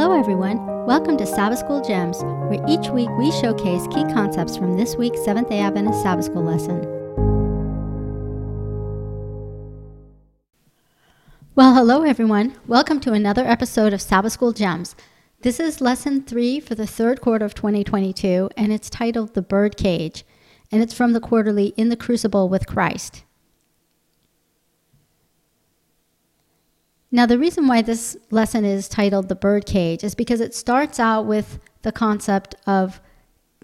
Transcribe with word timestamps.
Hello, 0.00 0.18
everyone. 0.18 0.64
Welcome 0.86 1.18
to 1.18 1.26
Sabbath 1.26 1.58
School 1.58 1.82
Gems, 1.82 2.22
where 2.22 2.64
each 2.66 2.88
week 2.88 3.10
we 3.18 3.30
showcase 3.32 3.86
key 3.88 4.02
concepts 4.04 4.56
from 4.56 4.78
this 4.78 4.96
week's 4.96 5.22
Seventh 5.22 5.50
day 5.50 5.60
Adventist 5.60 6.00
Sabbath 6.00 6.24
School 6.24 6.42
lesson. 6.42 6.80
Well, 11.54 11.74
hello, 11.74 12.02
everyone. 12.04 12.56
Welcome 12.66 13.00
to 13.00 13.12
another 13.12 13.44
episode 13.44 13.92
of 13.92 14.00
Sabbath 14.00 14.32
School 14.32 14.54
Gems. 14.54 14.96
This 15.42 15.60
is 15.60 15.82
lesson 15.82 16.22
three 16.22 16.60
for 16.60 16.74
the 16.74 16.86
third 16.86 17.20
quarter 17.20 17.44
of 17.44 17.52
2022, 17.52 18.48
and 18.56 18.72
it's 18.72 18.88
titled 18.88 19.34
The 19.34 19.42
Bird 19.42 19.76
Cage, 19.76 20.24
and 20.72 20.82
it's 20.82 20.94
from 20.94 21.12
the 21.12 21.20
quarterly 21.20 21.74
In 21.76 21.90
the 21.90 21.94
Crucible 21.96 22.48
with 22.48 22.66
Christ. 22.66 23.24
Now, 27.12 27.26
the 27.26 27.38
reason 27.38 27.66
why 27.66 27.82
this 27.82 28.16
lesson 28.30 28.64
is 28.64 28.88
titled 28.88 29.28
The 29.28 29.34
Bird 29.34 29.66
Cage 29.66 30.04
is 30.04 30.14
because 30.14 30.40
it 30.40 30.54
starts 30.54 31.00
out 31.00 31.26
with 31.26 31.58
the 31.82 31.90
concept 31.90 32.54
of 32.66 33.00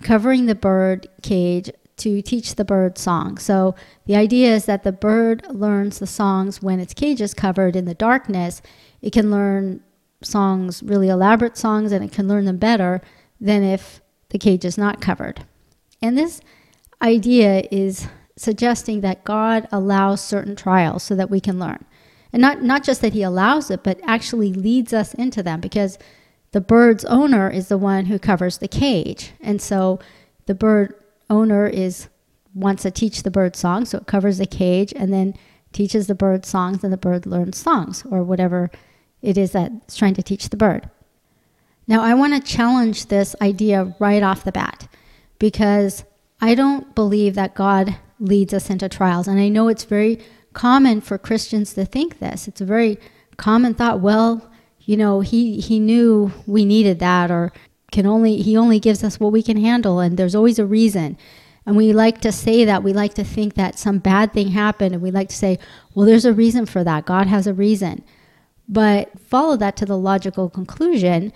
covering 0.03 0.47
the 0.47 0.55
bird 0.55 1.07
cage 1.23 1.70
to 1.98 2.20
teach 2.23 2.56
the 2.56 2.65
bird 2.65 2.98
song. 2.98 3.39
So, 3.39 3.75
the 4.06 4.17
idea 4.17 4.55
is 4.55 4.65
that 4.65 4.83
the 4.83 4.93
bird 4.93 5.47
learns 5.48 5.98
the 6.01 6.06
songs 6.06 6.61
when 6.61 6.80
its 6.80 6.93
cage 6.93 7.20
is 7.20 7.34
covered 7.34 7.77
in 7.77 7.84
the 7.84 7.95
darkness. 7.95 8.62
It 9.01 9.12
can 9.12 9.30
learn 9.30 9.81
songs, 10.23 10.83
really 10.83 11.09
elaborate 11.09 11.56
songs, 11.56 11.92
and 11.92 12.05
it 12.05 12.12
can 12.12 12.27
learn 12.27 12.47
them 12.47 12.59
better 12.59 13.01
than 13.41 13.62
if 13.62 14.01
the 14.31 14.39
cage 14.39 14.65
is 14.65 14.77
not 14.77 15.01
covered. 15.01 15.45
And 16.03 16.19
this 16.19 16.41
idea 17.01 17.62
is 17.70 18.09
suggesting 18.37 19.01
that 19.01 19.25
God 19.25 19.69
allows 19.70 20.20
certain 20.20 20.56
trials 20.56 21.03
so 21.03 21.15
that 21.15 21.31
we 21.31 21.41
can 21.41 21.59
learn. 21.59 21.84
And 22.37 22.43
not, 22.43 22.61
not 22.63 22.85
just 22.85 23.01
that 23.01 23.15
he 23.15 23.23
allows 23.23 23.71
it, 23.71 23.83
but 23.83 23.99
actually 24.03 24.53
leads 24.53 24.93
us 24.93 25.15
into 25.15 25.43
them 25.43 25.59
because 25.59 25.99
the 26.53 26.61
bird's 26.61 27.03
owner 27.07 27.49
is 27.49 27.69
the 27.69 27.79
one 27.79 28.05
who 28.05 28.19
covers 28.19 28.59
the 28.59 28.69
cage. 28.69 29.33
And 29.41 29.62
so 29.62 30.01
the 30.45 30.55
bird 30.55 30.93
owner 31.31 31.67
is 31.67 32.09
wants 32.53 32.83
to 32.83 32.91
teach 32.91 33.23
the 33.23 33.31
bird 33.31 33.56
songs, 33.56 33.89
so 33.89 33.97
it 33.97 34.06
covers 34.06 34.37
the 34.37 34.45
cage 34.45 34.93
and 34.95 35.15
then 35.15 35.33
teaches 35.73 36.09
the 36.09 36.15
bird 36.15 36.45
songs 36.45 36.84
and 36.84 36.93
the 36.93 36.98
bird 36.98 37.25
learns 37.25 37.56
songs 37.56 38.05
or 38.11 38.23
whatever 38.23 38.71
it 39.23 39.39
is 39.39 39.53
that's 39.53 39.97
trying 39.97 40.12
to 40.12 40.23
teach 40.23 40.50
the 40.50 40.59
bird. 40.59 40.91
Now 41.87 42.03
I 42.03 42.12
want 42.12 42.34
to 42.34 42.56
challenge 42.56 43.06
this 43.06 43.34
idea 43.41 43.97
right 43.98 44.23
off 44.23 44.45
the 44.45 44.53
bat 44.53 44.89
because 45.39 46.05
I 46.43 46.55
don't 46.55 46.95
believe 46.95 47.34
that 47.37 47.55
God 47.55 47.97
leads 48.21 48.53
us 48.53 48.69
into 48.69 48.91
trials. 48.91 49.27
And 49.27 49.41
I 49.41 49.48
know 49.48 49.69
it's 49.69 49.84
very 49.84 50.21
common 50.57 51.03
for 51.03 51.19
Christians 51.19 51.75
to 51.75 51.85
think 51.85 52.19
this. 52.19 52.49
It's 52.49 52.62
a 52.62 52.65
very 52.65 52.99
common 53.37 53.75
thought. 53.75 54.01
Well, 54.01 54.51
you 54.81 54.97
know, 54.97 55.21
he 55.21 55.61
he 55.61 55.79
knew 55.79 56.33
we 56.47 56.65
needed 56.65 56.99
that, 56.99 57.31
or 57.31 57.53
can 57.93 58.07
only 58.07 58.39
he 58.39 58.57
only 58.57 58.81
gives 58.81 59.05
us 59.05 59.21
what 59.21 59.33
we 59.33 59.43
can 59.43 59.59
handle, 59.59 60.01
and 60.01 60.17
there's 60.17 60.34
always 60.34 60.59
a 60.59 60.67
reason. 60.67 61.19
And 61.67 61.77
we 61.77 61.93
like 61.93 62.21
to 62.23 62.33
say 62.33 62.65
that. 62.65 62.83
We 62.83 62.93
like 62.93 63.15
to 63.15 63.25
think 63.25 63.55
that 63.55 63.79
some 63.79 63.99
bad 63.99 64.33
thing 64.33 64.49
happened, 64.49 64.95
and 64.95 65.03
we 65.03 65.11
like 65.11 65.29
to 65.29 65.37
say, 65.37 65.59
well, 65.95 66.07
there's 66.07 66.25
a 66.25 66.33
reason 66.33 66.65
for 66.65 66.83
that. 66.84 67.05
God 67.05 67.27
has 67.27 67.47
a 67.47 67.53
reason. 67.53 68.03
But 68.69 69.19
follow 69.21 69.57
that 69.57 69.77
to 69.77 69.84
the 69.84 69.99
logical 69.99 70.49
conclusion. 70.49 71.33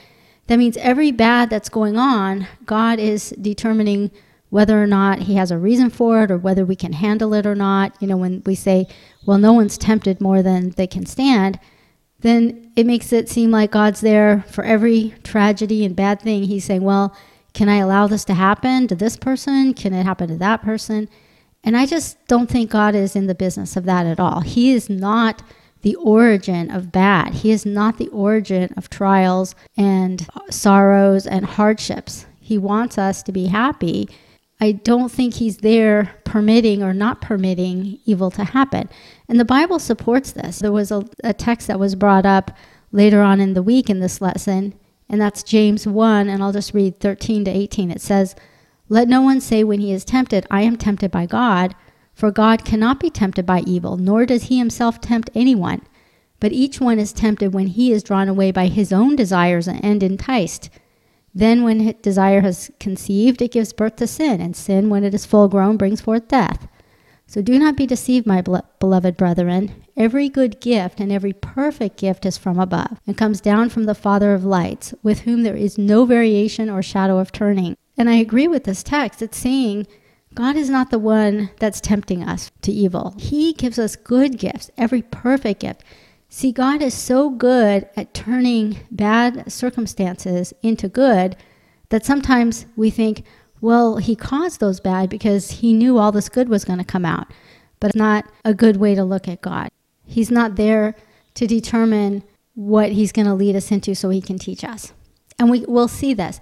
That 0.47 0.59
means 0.59 0.77
every 0.79 1.13
bad 1.13 1.51
that's 1.51 1.69
going 1.69 1.97
on, 1.97 2.47
God 2.65 2.99
is 2.99 3.31
determining 3.41 4.11
whether 4.51 4.83
or 4.83 4.87
not 4.87 5.21
he 5.21 5.37
has 5.37 5.51
a 5.51 5.59
reason 5.59 5.91
for 5.91 6.25
it 6.25 6.31
or 6.31 6.37
whether 6.37 6.65
we 6.65 6.77
can 6.77 6.93
handle 6.93 7.33
it 7.35 7.47
or 7.47 7.55
not. 7.55 7.97
You 8.01 8.09
know, 8.09 8.17
when 8.17 8.43
we 8.45 8.55
say, 8.55 8.87
well, 9.25 9.39
no 9.39 9.53
one's 9.53 9.79
tempted 9.79 10.21
more 10.21 10.43
than 10.43 10.71
they 10.71 10.87
can 10.87 11.07
stand, 11.07 11.59
then 12.21 12.71
it 12.77 12.87
makes 12.87 13.13
it 13.13 13.29
seem 13.29 13.51
like 13.51 13.71
God's 13.71 14.01
there 14.01 14.45
for 14.49 14.65
every 14.65 15.15
tragedy 15.23 15.85
and 15.85 15.97
bad 15.97 16.21
thing. 16.21 16.43
He's 16.43 16.65
saying, 16.65 16.83
well, 16.83 17.17
can 17.55 17.69
I 17.69 17.77
allow 17.77 18.07
this 18.07 18.25
to 18.27 18.35
happen 18.35 18.87
to 18.89 18.95
this 18.95 19.17
person? 19.17 19.73
Can 19.75 19.95
it 19.95 20.05
happen 20.05 20.29
to 20.29 20.37
that 20.37 20.63
person? 20.63 21.09
And 21.65 21.77
I 21.77 21.87
just 21.87 22.17
don't 22.27 22.49
think 22.49 22.71
God 22.71 22.95
is 22.95 23.17
in 23.17 23.27
the 23.27 23.35
business 23.35 23.77
of 23.77 23.85
that 23.85 24.07
at 24.07 24.21
all. 24.21 24.41
He 24.41 24.73
is 24.73 24.89
not 24.89 25.43
the 25.83 25.95
origin 25.97 26.71
of 26.71 26.93
bad. 26.93 27.35
He 27.35 27.51
is 27.51 27.65
not 27.65 27.99
the 27.99 28.09
origin 28.09 28.73
of 28.77 28.91
trials 28.91 29.55
and 29.77 30.27
sorrows 30.51 31.27
and 31.27 31.45
hardships. 31.45 32.27
He 32.41 32.59
wants 32.59 32.99
us 32.99 33.23
to 33.25 33.33
be 33.33 33.47
happy 33.47 34.09
I 34.61 34.73
don't 34.73 35.11
think 35.11 35.35
he's 35.35 35.59
there 35.59 36.15
permitting 36.25 36.83
or 36.83 36.93
not 36.93 37.23
permitting 37.23 37.99
evil 38.05 38.31
to 38.33 38.45
happen. 38.45 38.91
And 39.29 39.41
the 39.41 39.45
Bible 39.45 39.79
supports 39.79 40.33
this. 40.33 40.59
There 40.59 40.71
was 40.73 40.91
a, 40.91 41.05
a, 41.25 41.33
text 41.33 41.67
that 41.69 41.81
was 41.81 41.95
brought 41.95 42.27
up 42.27 42.51
later 42.93 43.23
on 43.23 43.41
in 43.41 43.55
the 43.55 43.63
week 43.63 43.89
in 43.89 44.01
this 44.01 44.21
lesson, 44.21 44.75
and 45.09 45.21
that's 45.21 45.43
James 45.43 45.87
1, 45.87 46.29
and 46.29 46.43
I'll 46.43 46.53
just 46.53 46.75
read 46.75 47.01
13 47.01 47.47
to 47.47 47.51
18. 47.51 47.91
It 47.91 48.03
says, 48.03 48.37
Let 48.89 49.09
no 49.09 49.23
one 49.23 49.41
say 49.41 49.65
when 49.65 49.81
he 49.81 49.93
is 49.93 50.05
tempted, 50.05 50.47
I 50.51 50.63
am 50.63 50.77
tempted 50.77 51.11
by 51.11 51.25
God, 51.25 51.75
for 52.13 52.31
God 52.31 52.65
cannot 52.65 53.01
be 53.01 53.09
tempted 53.09 53.47
by 53.47 53.61
evil, 53.61 53.97
nor 53.97 54.27
does 54.27 54.45
he 54.45 54.59
himself 54.59 55.01
tempt 55.01 55.31
anyone. 55.35 55.81
But 56.39 56.53
each 56.53 56.81
one 56.81 56.99
is 56.99 57.13
tempted 57.13 57.55
when 57.55 57.69
he 57.69 57.93
is 57.93 58.03
drawn 58.03 58.29
away 58.29 58.51
by 58.51 58.67
his 58.67 58.93
own 58.93 59.17
desires 59.17 59.69
and 59.69 60.03
enticed. 60.03 60.69
Then, 61.35 61.63
when 61.63 61.95
desire 62.03 62.41
has 62.41 62.71
conceived, 62.81 63.41
it 63.41 63.53
gives 63.53 63.73
birth 63.73 63.97
to 63.97 64.07
sin, 64.07 64.41
and 64.41 64.57
sin, 64.57 64.91
when 64.91 65.05
it 65.05 65.15
is 65.15 65.27
full 65.27 65.49
grown, 65.49 65.77
brings 65.77 66.01
forth 66.01 66.29
death. 66.29 66.67
So 67.27 67.41
do 67.41 67.57
not 67.61 67.77
be 67.77 67.87
deceived, 67.87 68.27
my 68.27 68.41
beloved 68.41 69.17
brethren. 69.17 69.73
Every 69.97 70.29
good 70.29 70.61
gift 70.61 70.99
and 70.99 71.13
every 71.13 71.33
perfect 71.33 71.97
gift 71.99 72.27
is 72.27 72.37
from 72.37 72.59
above, 72.59 72.99
and 73.07 73.17
comes 73.17 73.41
down 73.41 73.69
from 73.69 73.85
the 73.85 73.95
Father 73.95 74.35
of 74.35 74.45
lights, 74.45 74.93
with 75.05 75.21
whom 75.21 75.45
there 75.45 75.57
is 75.57 75.79
no 75.79 76.05
variation 76.05 76.69
or 76.69 76.83
shadow 76.83 77.19
of 77.19 77.31
turning. 77.31 77.77
And 77.97 78.11
I 78.11 78.15
agree 78.15 78.49
with 78.49 78.65
this 78.65 78.83
text. 78.83 79.23
It's 79.23 79.39
saying 79.39 79.87
God 80.35 80.57
is 80.57 80.71
not 80.71 80.91
the 80.91 80.99
one 80.99 81.51
that's 81.61 81.81
tempting 81.81 82.25
us 82.25 82.51
to 82.63 82.73
evil. 82.73 83.15
He 83.19 83.53
gives 83.53 83.79
us 83.79 83.95
good 83.95 84.39
gifts, 84.39 84.71
every 84.77 85.03
perfect 85.03 85.61
gift. 85.61 85.85
See, 86.33 86.53
God 86.53 86.81
is 86.81 86.95
so 86.95 87.29
good 87.29 87.89
at 87.97 88.15
turning 88.15 88.79
bad 88.93 89.51
circumstances 89.51 90.55
into 90.63 90.89
good 90.89 91.37
that 91.89 92.07
sometimes 92.07 92.67
we 92.77 92.89
think, 92.89 93.25
well, 93.61 93.97
he 93.97 94.15
caused 94.15 94.61
those 94.61 94.79
bad 94.79 95.11
because 95.11 95.51
he 95.51 95.73
knew 95.73 95.99
all 95.99 96.13
this 96.13 96.29
good 96.29 96.49
was 96.49 96.65
going 96.65 96.79
to 96.79 96.85
come 96.85 97.05
out. 97.05 97.27
But 97.81 97.89
it's 97.89 97.97
not 97.97 98.27
a 98.45 98.55
good 98.55 98.77
way 98.77 98.95
to 98.95 99.03
look 99.03 99.27
at 99.27 99.41
God. 99.41 99.71
He's 100.07 100.31
not 100.31 100.55
there 100.55 100.95
to 101.35 101.49
determine 101.49 102.23
what 102.55 102.93
he's 102.93 103.11
going 103.11 103.27
to 103.27 103.35
lead 103.35 103.57
us 103.57 103.73
into 103.73 103.97
so 103.97 104.11
he 104.11 104.23
can 104.23 104.39
teach 104.39 104.63
us. 104.63 104.93
And 105.37 105.51
we 105.51 105.65
will 105.67 105.89
see 105.89 106.15
this. 106.15 106.41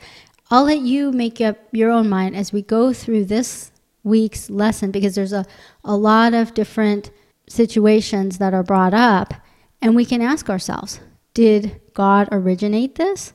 I'll 0.51 0.65
let 0.65 0.81
you 0.81 1.13
make 1.13 1.41
up 1.41 1.57
your 1.73 1.91
own 1.91 2.11
mind 2.11 2.37
as 2.37 2.53
we 2.53 2.61
go 2.61 2.93
through 2.93 3.25
this 3.25 3.73
week's 4.05 4.51
lesson 4.51 4.91
because 4.91 5.15
there's 5.15 5.33
a, 5.33 5.47
a 5.83 5.97
lot 5.97 6.35
of 6.35 6.53
different 6.53 7.11
situations 7.49 8.37
that 8.37 8.53
are 8.53 8.63
brought 8.63 8.93
up 8.93 9.33
and 9.81 9.95
we 9.95 10.05
can 10.05 10.23
ask 10.23 10.49
ourselves 10.51 11.01
did 11.35 11.81
God 11.95 12.29
originate 12.33 12.97
this? 12.97 13.33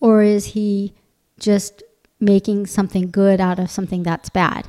Or 0.00 0.22
is 0.22 0.46
he 0.46 0.94
just 1.38 1.82
making 2.18 2.66
something 2.66 3.10
good 3.10 3.40
out 3.40 3.58
of 3.58 3.70
something 3.70 4.02
that's 4.02 4.30
bad? 4.30 4.68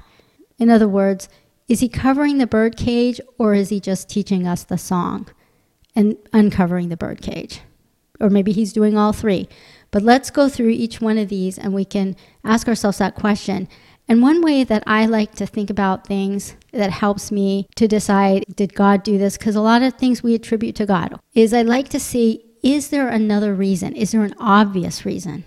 In 0.60 0.70
other 0.70 0.88
words, 0.88 1.30
is 1.68 1.80
he 1.80 1.88
covering 1.88 2.38
the 2.38 2.48
bird 2.48 2.76
cage 2.76 3.22
or 3.38 3.54
is 3.54 3.70
he 3.70 3.80
just 3.80 4.10
teaching 4.10 4.46
us 4.46 4.64
the 4.64 4.78
song 4.78 5.30
and 5.96 6.18
uncovering 6.34 6.90
the 6.90 6.98
bird 6.98 7.22
cage? 7.22 7.62
Or 8.20 8.30
maybe 8.30 8.52
he's 8.52 8.74
doing 8.74 8.98
all 8.98 9.14
three. 9.14 9.48
But 9.92 10.04
let's 10.04 10.30
go 10.30 10.50
through 10.50 10.70
each 10.70 11.00
one 11.00 11.18
of 11.18 11.30
these 11.30 11.58
and 11.58 11.74
we 11.74 11.86
can 11.86 12.16
ask 12.44 12.68
ourselves 12.68 12.98
that 12.98 13.16
question. 13.16 13.70
And 14.08 14.22
one 14.22 14.42
way 14.42 14.64
that 14.64 14.84
I 14.86 15.06
like 15.06 15.34
to 15.36 15.46
think 15.46 15.70
about 15.70 16.06
things 16.06 16.56
that 16.72 16.92
helps 16.92 17.32
me 17.32 17.68
to 17.76 17.88
decide, 17.88 18.46
did 18.54 18.76
God 18.76 19.04
do 19.04 19.18
this? 19.18 19.38
Because 19.38 19.56
a 19.56 19.62
lot 19.62 19.82
of 19.82 19.94
things 19.94 20.22
we 20.22 20.36
attribute 20.36 20.76
to 20.76 20.86
God 20.86 21.20
is 21.34 21.54
I 21.54 21.62
like 21.62 21.90
to 21.90 22.00
see, 22.00 22.44
is 22.62 22.90
there 22.90 23.08
another 23.08 23.54
reason? 23.54 23.96
Is 23.96 24.12
there 24.12 24.24
an 24.24 24.36
obvious 24.40 25.06
reason? 25.06 25.46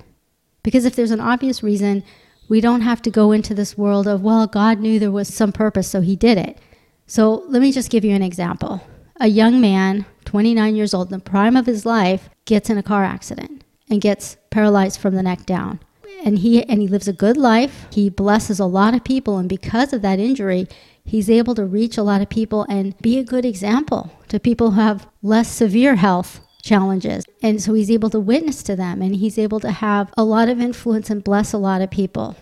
Because 0.63 0.85
if 0.85 0.97
there's 0.97 1.11
an 1.11 1.21
obvious 1.21 1.63
reason, 1.63 2.03
we 2.49 2.61
don't 2.61 2.81
have 2.81 3.03
to 3.03 3.11
go 3.11 3.33
into 3.33 3.55
this 3.55 3.77
world 3.77 4.09
of, 4.09 4.23
well, 4.23 4.47
God 4.47 4.81
knew 4.81 4.99
there 4.99 5.11
was 5.11 5.33
some 5.33 5.53
purpose, 5.53 5.89
so 5.89 6.01
he 6.01 6.17
did 6.17 6.39
it. 6.39 6.59
So 7.07 7.45
let 7.49 7.61
me 7.63 7.73
just 7.73 7.91
give 7.91 8.05
you 8.05 8.15
an 8.15 8.23
example. 8.23 8.83
A 9.21 9.29
young 9.29 9.61
man, 9.61 10.07
29 10.25 10.77
years 10.77 10.95
old, 10.95 11.13
in 11.13 11.19
the 11.19 11.25
prime 11.25 11.57
of 11.57 11.67
his 11.67 11.87
life, 11.87 12.31
gets 12.47 12.71
in 12.71 12.79
a 12.79 12.83
car 12.83 13.05
accident 13.05 13.65
and 13.91 14.01
gets 14.01 14.37
paralyzed 14.51 15.01
from 15.01 15.15
the 15.15 15.23
neck 15.23 15.47
down 15.47 15.81
and 16.25 16.39
he 16.39 16.63
and 16.65 16.81
he 16.81 16.89
lives 16.89 17.09
a 17.09 17.13
good 17.13 17.37
life. 17.37 17.87
He 17.93 18.09
blesses 18.11 18.59
a 18.59 18.67
lot 18.67 18.95
of 18.95 19.05
people 19.05 19.39
and 19.39 19.49
because 19.49 19.93
of 19.93 20.03
that 20.03 20.19
injury, 20.19 20.67
he's 21.05 21.31
able 21.31 21.55
to 21.55 21.65
reach 21.65 21.97
a 21.97 22.03
lot 22.03 22.21
of 22.21 22.29
people 22.29 22.67
and 22.69 22.97
be 22.99 23.19
a 23.19 23.25
good 23.25 23.45
example 23.45 24.11
to 24.29 24.41
people 24.41 24.73
who 24.73 24.81
have 24.81 25.09
less 25.23 25.51
severe 25.51 25.97
health 25.97 26.41
challenges. 26.63 27.25
And 27.43 27.63
so 27.63 27.75
he's 27.75 27.91
able 27.91 28.11
to 28.11 28.19
witness 28.21 28.63
to 28.65 28.75
them 28.77 29.01
and 29.03 29.17
he's 29.17 29.39
able 29.39 29.61
to 29.61 29.71
have 29.71 30.13
a 30.17 30.25
lot 30.25 30.49
of 30.49 30.61
influence 30.61 31.11
and 31.11 31.23
bless 31.23 31.53
a 31.53 31.59
lot 31.59 31.81
of 31.81 31.91
people. 31.91 32.37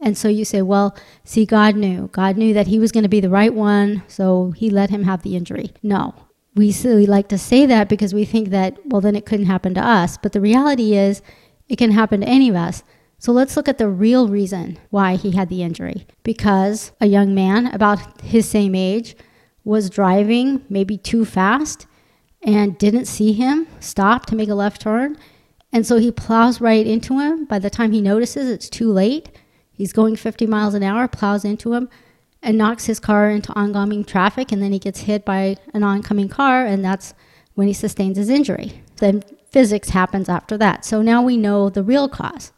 And 0.00 0.16
so 0.16 0.28
you 0.28 0.44
say, 0.44 0.62
well, 0.62 0.96
see, 1.24 1.44
God 1.44 1.74
knew. 1.74 2.08
God 2.12 2.36
knew 2.36 2.54
that 2.54 2.68
he 2.68 2.78
was 2.78 2.92
going 2.92 3.02
to 3.02 3.08
be 3.08 3.18
the 3.18 3.28
right 3.28 3.52
one, 3.52 4.04
so 4.06 4.52
he 4.52 4.70
let 4.70 4.90
him 4.90 5.02
have 5.02 5.22
the 5.22 5.34
injury. 5.34 5.72
No. 5.82 6.14
we 6.54 6.72
silly 6.72 7.06
like 7.06 7.28
to 7.28 7.38
say 7.38 7.66
that 7.66 7.88
because 7.88 8.14
we 8.14 8.24
think 8.24 8.50
that, 8.50 8.76
well, 8.84 9.00
then 9.00 9.16
it 9.16 9.26
couldn't 9.26 9.46
happen 9.46 9.74
to 9.74 9.80
us. 9.84 10.16
But 10.16 10.32
the 10.32 10.40
reality 10.40 10.96
is, 10.96 11.22
it 11.68 11.76
can 11.76 11.90
happen 11.90 12.20
to 12.20 12.28
any 12.28 12.48
of 12.48 12.56
us. 12.56 12.82
So 13.18 13.32
let's 13.32 13.56
look 13.56 13.68
at 13.68 13.78
the 13.78 13.88
real 13.88 14.28
reason 14.28 14.78
why 14.90 15.16
he 15.16 15.32
had 15.32 15.48
the 15.48 15.62
injury. 15.62 16.06
Because 16.22 16.92
a 17.00 17.06
young 17.06 17.34
man 17.34 17.66
about 17.68 18.20
his 18.22 18.48
same 18.48 18.74
age 18.74 19.16
was 19.64 19.90
driving 19.90 20.64
maybe 20.68 20.96
too 20.96 21.24
fast 21.24 21.86
and 22.42 22.78
didn't 22.78 23.06
see 23.06 23.32
him 23.32 23.66
stop 23.80 24.26
to 24.26 24.36
make 24.36 24.48
a 24.48 24.54
left 24.54 24.80
turn. 24.80 25.16
And 25.72 25.84
so 25.84 25.96
he 25.96 26.12
plows 26.12 26.60
right 26.60 26.86
into 26.86 27.18
him. 27.18 27.44
By 27.44 27.58
the 27.58 27.70
time 27.70 27.92
he 27.92 28.00
notices, 28.00 28.48
it's 28.48 28.70
too 28.70 28.90
late. 28.92 29.30
He's 29.72 29.92
going 29.92 30.16
50 30.16 30.46
miles 30.46 30.74
an 30.74 30.82
hour, 30.82 31.08
plows 31.08 31.44
into 31.44 31.74
him, 31.74 31.88
and 32.42 32.56
knocks 32.56 32.86
his 32.86 33.00
car 33.00 33.28
into 33.30 33.52
oncoming 33.54 34.04
traffic. 34.04 34.52
And 34.52 34.62
then 34.62 34.72
he 34.72 34.78
gets 34.78 35.00
hit 35.00 35.24
by 35.24 35.56
an 35.74 35.82
oncoming 35.82 36.28
car, 36.28 36.64
and 36.64 36.84
that's 36.84 37.14
when 37.54 37.66
he 37.66 37.74
sustains 37.74 38.16
his 38.16 38.30
injury. 38.30 38.82
Then 38.96 39.22
physics 39.50 39.90
happens 39.90 40.28
after 40.28 40.56
that. 40.58 40.84
So 40.84 41.02
now 41.02 41.22
we 41.22 41.36
know 41.36 41.68
the 41.68 41.82
real 41.82 42.08
cause. 42.08 42.52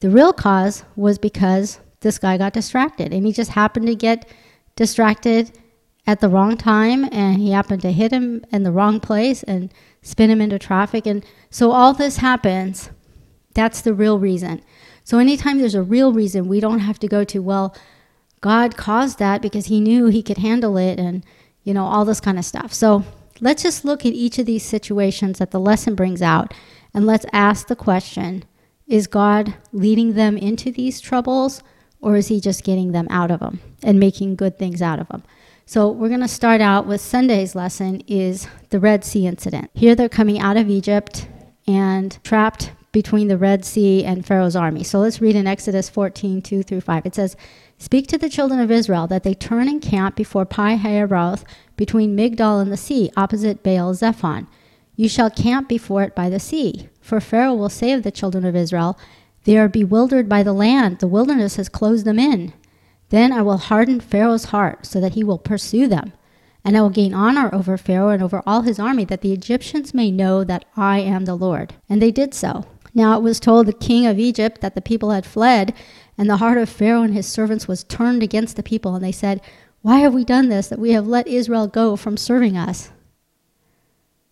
The 0.00 0.10
real 0.10 0.32
cause 0.32 0.84
was 0.96 1.18
because 1.18 1.80
this 2.00 2.18
guy 2.18 2.38
got 2.38 2.52
distracted, 2.52 3.12
and 3.12 3.26
he 3.26 3.32
just 3.32 3.50
happened 3.50 3.86
to 3.86 3.94
get 3.94 4.28
distracted 4.76 5.50
at 6.08 6.20
the 6.20 6.28
wrong 6.28 6.56
time 6.56 7.04
and 7.12 7.36
he 7.36 7.50
happened 7.50 7.82
to 7.82 7.92
hit 7.92 8.10
him 8.10 8.42
in 8.50 8.62
the 8.62 8.72
wrong 8.72 8.98
place 8.98 9.42
and 9.42 9.70
spin 10.00 10.30
him 10.30 10.40
into 10.40 10.58
traffic. 10.58 11.06
And 11.06 11.22
so 11.50 11.70
all 11.70 11.92
this 11.92 12.16
happens. 12.16 12.88
That's 13.52 13.82
the 13.82 13.92
real 13.92 14.18
reason. 14.18 14.62
So 15.04 15.18
anytime 15.18 15.58
there's 15.58 15.74
a 15.74 15.82
real 15.82 16.14
reason, 16.14 16.48
we 16.48 16.60
don't 16.60 16.78
have 16.78 16.98
to 17.00 17.08
go 17.08 17.24
to, 17.24 17.40
well, 17.40 17.76
God 18.40 18.74
caused 18.78 19.18
that 19.18 19.42
because 19.42 19.66
he 19.66 19.80
knew 19.80 20.06
he 20.06 20.22
could 20.22 20.38
handle 20.38 20.78
it 20.78 20.98
and, 20.98 21.26
you 21.62 21.74
know, 21.74 21.84
all 21.84 22.06
this 22.06 22.20
kind 22.20 22.38
of 22.38 22.44
stuff. 22.46 22.72
So 22.72 23.04
let's 23.40 23.62
just 23.62 23.84
look 23.84 24.06
at 24.06 24.14
each 24.14 24.38
of 24.38 24.46
these 24.46 24.64
situations 24.64 25.38
that 25.40 25.50
the 25.50 25.60
lesson 25.60 25.94
brings 25.94 26.22
out 26.22 26.54
and 26.94 27.04
let's 27.04 27.26
ask 27.34 27.66
the 27.66 27.76
question 27.76 28.44
is 28.88 29.06
God 29.06 29.54
leading 29.72 30.14
them 30.14 30.36
into 30.36 30.72
these 30.72 31.00
troubles 31.00 31.62
or 32.00 32.16
is 32.16 32.28
he 32.28 32.40
just 32.40 32.64
getting 32.64 32.92
them 32.92 33.06
out 33.10 33.30
of 33.30 33.40
them 33.40 33.60
and 33.82 34.00
making 34.00 34.36
good 34.36 34.58
things 34.58 34.80
out 34.80 34.98
of 34.98 35.08
them? 35.08 35.22
So 35.66 35.90
we're 35.90 36.08
going 36.08 36.20
to 36.20 36.28
start 36.28 36.62
out 36.62 36.86
with 36.86 37.00
Sunday's 37.00 37.54
lesson 37.54 38.02
is 38.06 38.48
the 38.70 38.80
Red 38.80 39.04
Sea 39.04 39.26
incident. 39.26 39.70
Here 39.74 39.94
they're 39.94 40.08
coming 40.08 40.40
out 40.40 40.56
of 40.56 40.70
Egypt 40.70 41.28
and 41.66 42.18
trapped 42.24 42.72
between 42.90 43.28
the 43.28 43.36
Red 43.36 43.66
Sea 43.66 44.02
and 44.02 44.24
Pharaoh's 44.24 44.56
army. 44.56 44.82
So 44.82 44.98
let's 44.98 45.20
read 45.20 45.36
in 45.36 45.46
Exodus 45.46 45.90
14, 45.90 46.40
2 46.40 46.62
through 46.62 46.80
5. 46.80 47.04
It 47.04 47.14
says, 47.14 47.36
Speak 47.76 48.06
to 48.08 48.18
the 48.18 48.30
children 48.30 48.60
of 48.60 48.70
Israel 48.70 49.06
that 49.08 49.22
they 49.22 49.34
turn 49.34 49.68
and 49.68 49.82
camp 49.82 50.16
before 50.16 50.46
Pi 50.46 50.76
Hahiroth 50.76 51.44
between 51.76 52.16
Migdol 52.16 52.62
and 52.62 52.72
the 52.72 52.76
sea, 52.76 53.10
opposite 53.16 53.62
Baal 53.62 53.94
Zephon. 53.94 54.48
You 54.96 55.08
shall 55.08 55.30
camp 55.30 55.68
before 55.68 56.02
it 56.02 56.14
by 56.16 56.28
the 56.28 56.40
sea. 56.40 56.88
For 57.08 57.22
Pharaoh 57.22 57.54
will 57.54 57.70
of 57.94 58.02
the 58.02 58.10
children 58.10 58.44
of 58.44 58.54
Israel, 58.54 58.98
They 59.44 59.56
are 59.56 59.66
bewildered 59.66 60.28
by 60.28 60.42
the 60.42 60.52
land, 60.52 60.98
the 60.98 61.08
wilderness 61.08 61.56
has 61.56 61.70
closed 61.70 62.04
them 62.04 62.18
in. 62.18 62.52
Then 63.08 63.32
I 63.32 63.40
will 63.40 63.56
harden 63.56 63.98
Pharaoh's 63.98 64.52
heart 64.52 64.84
so 64.84 65.00
that 65.00 65.14
he 65.14 65.24
will 65.24 65.38
pursue 65.38 65.88
them. 65.88 66.12
And 66.66 66.76
I 66.76 66.82
will 66.82 66.90
gain 66.90 67.14
honor 67.14 67.48
over 67.50 67.78
Pharaoh 67.78 68.10
and 68.10 68.22
over 68.22 68.42
all 68.44 68.60
his 68.60 68.78
army, 68.78 69.06
that 69.06 69.22
the 69.22 69.32
Egyptians 69.32 69.94
may 69.94 70.10
know 70.10 70.44
that 70.44 70.66
I 70.76 70.98
am 70.98 71.24
the 71.24 71.34
Lord. 71.34 71.72
And 71.88 72.02
they 72.02 72.10
did 72.10 72.34
so. 72.34 72.66
Now 72.92 73.16
it 73.16 73.22
was 73.22 73.40
told 73.40 73.64
the 73.64 73.72
king 73.72 74.04
of 74.04 74.18
Egypt 74.18 74.60
that 74.60 74.74
the 74.74 74.82
people 74.82 75.12
had 75.12 75.24
fled, 75.24 75.72
and 76.18 76.28
the 76.28 76.36
heart 76.36 76.58
of 76.58 76.68
Pharaoh 76.68 77.04
and 77.04 77.14
his 77.14 77.26
servants 77.26 77.66
was 77.66 77.84
turned 77.84 78.22
against 78.22 78.56
the 78.56 78.62
people. 78.62 78.94
And 78.94 79.02
they 79.02 79.12
said, 79.12 79.40
Why 79.80 80.00
have 80.00 80.12
we 80.12 80.26
done 80.26 80.50
this, 80.50 80.68
that 80.68 80.78
we 80.78 80.92
have 80.92 81.06
let 81.06 81.26
Israel 81.26 81.68
go 81.68 81.96
from 81.96 82.18
serving 82.18 82.58
us? 82.58 82.90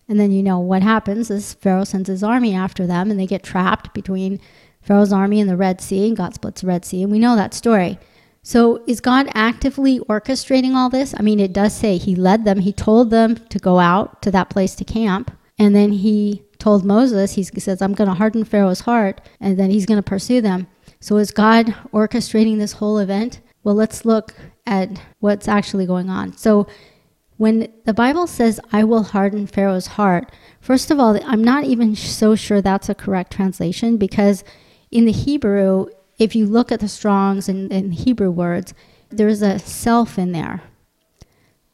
And 0.09 0.21
then 0.21 0.31
you 0.31 0.43
know 0.43 0.61
what 0.61 0.83
happens 0.83 1.31
is 1.31 1.55
Pharaoh 1.55 1.85
sends 1.85 2.09
his 2.09 2.23
army 2.23 2.55
after 2.55 2.87
them, 2.87 3.11
and 3.11 3.19
they 3.19 3.27
get 3.27 3.43
trapped 3.43 3.93
between 3.93 4.41
Pharaoh's 4.81 5.13
army 5.13 5.41
and 5.41 5.51
the 5.51 5.57
Red 5.57 5.81
Sea, 5.81 6.09
and 6.09 6.17
God 6.17 6.35
splits 6.35 6.61
the 6.61 6.69
Red 6.69 6.85
Sea. 6.85 7.03
And 7.03 7.11
we 7.11 7.19
know 7.19 7.35
that 7.35 7.55
story. 7.55 7.99
So 8.43 8.85
is 8.87 9.01
God 9.01 9.29
actively 9.35 9.99
orchestrating 10.01 10.75
all 10.75 10.89
this? 10.89 11.15
I 11.19 11.23
mean, 11.23 11.41
it 11.41 11.53
does 11.53 11.75
say 11.75 11.97
he 11.97 12.15
led 12.15 12.45
them, 12.45 12.61
he 12.61 12.73
told 12.73 13.11
them 13.11 13.35
to 13.49 13.59
go 13.59 13.81
out 13.81 14.23
to 14.23 14.31
that 14.31 14.51
place 14.51 14.77
to 14.77 14.85
camp, 14.85 15.37
and 15.59 15.75
then 15.75 15.91
he 15.91 16.45
told 16.59 16.85
Moses, 16.85 17.35
he 17.35 17.43
says, 17.43 17.83
I'm 17.83 17.95
going 17.95 18.09
to 18.09 18.15
harden 18.15 18.45
Pharaoh's 18.45 18.81
heart, 18.81 19.21
and 19.41 19.59
then 19.59 19.71
he's 19.71 19.87
going 19.87 19.99
to 19.99 20.03
pursue 20.09 20.41
them. 20.41 20.69
So 21.01 21.17
is 21.17 21.31
God 21.33 21.67
orchestrating 21.93 22.59
this 22.59 22.73
whole 22.73 22.99
event? 22.99 23.41
Well, 23.65 23.75
let's 23.75 24.05
look 24.05 24.35
at 24.67 24.91
what's 25.19 25.49
actually 25.49 25.87
going 25.87 26.09
on. 26.09 26.37
So 26.37 26.69
when 27.37 27.73
the 27.85 27.95
Bible 27.95 28.27
says, 28.27 28.61
I 28.73 28.85
will 28.85 29.03
harden 29.03 29.47
Pharaoh's 29.47 29.89
heart, 29.89 30.33
first 30.61 30.91
of 30.91 30.99
all, 30.99 31.19
I'm 31.25 31.45
not 31.45 31.65
even 31.65 31.95
so 31.95 32.35
sure 32.35 32.63
that's 32.63 32.89
a 32.89 32.95
correct 32.95 33.33
translation 33.33 33.97
because 33.97 34.43
in 34.91 35.05
the 35.05 35.13
Hebrew, 35.13 35.87
if 36.19 36.35
you 36.35 36.47
look 36.47 36.73
at 36.73 36.81
the 36.81 36.89
Strongs 36.89 37.49
and, 37.49 37.95
Hebrew 37.95 38.31
words, 38.31 38.73
there's 39.11 39.43
a 39.43 39.59
self 39.59 40.19
in 40.19 40.33
there. 40.33 40.63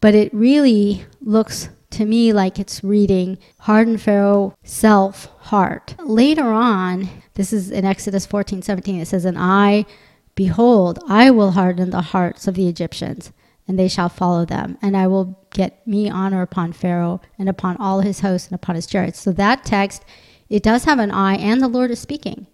But 0.01 0.15
it 0.15 0.35
really 0.35 1.05
looks 1.21 1.69
to 1.91 2.05
me 2.05 2.33
like 2.33 2.59
it's 2.59 2.83
reading 2.83 3.39
harden 3.61 3.99
Pharaoh 3.99 4.55
self 4.65 5.27
heart. 5.41 5.95
Later 6.05 6.47
on, 6.47 7.09
this 7.35 7.53
is 7.53 7.71
in 7.71 7.85
Exodus 7.85 8.27
14 8.27 8.63
17, 8.63 9.01
it 9.01 9.07
says, 9.07 9.25
And 9.25 9.39
I, 9.39 9.87
behold, 10.35 10.99
I 11.07 11.31
will 11.31 11.53
harden 11.53 11.91
the 11.91 12.01
hearts 12.01 12.49
of 12.49 12.55
the 12.55 12.69
Egyptians, 12.69 13.33
and 13.67 13.79
they 13.79 13.89
shall 13.89 14.09
follow 14.09 14.45
them. 14.45 14.77
And 14.83 14.97
I 14.97 15.07
will 15.07 15.39
get 15.51 15.87
me 15.87 16.11
honor 16.11 16.43
upon 16.43 16.73
Pharaoh 16.73 17.21
and 17.39 17.49
upon 17.49 17.77
all 17.77 18.01
his 18.01 18.21
hosts 18.21 18.49
and 18.49 18.55
upon 18.55 18.75
his 18.75 18.87
chariots. 18.87 19.21
So 19.21 19.33
that 19.33 19.65
text, 19.65 20.05
it 20.49 20.63
does 20.63 20.85
have 20.85 20.99
an 20.99 21.11
I, 21.11 21.37
and 21.37 21.61
the 21.61 21.69
Lord 21.69 21.91
is 21.91 22.01
speaking. 22.01 22.47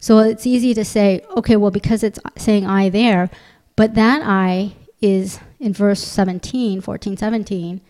So 0.00 0.18
it's 0.18 0.46
easy 0.46 0.74
to 0.74 0.84
say, 0.84 1.24
okay, 1.36 1.56
well, 1.56 1.70
because 1.70 2.02
it's 2.02 2.18
saying 2.36 2.66
I 2.66 2.88
there, 2.88 3.30
but 3.76 3.94
that 3.94 4.22
I 4.24 4.76
is 5.00 5.40
in 5.58 5.72
verse 5.72 6.02
17, 6.02 6.80
14, 6.80 7.16
17, 7.16 7.80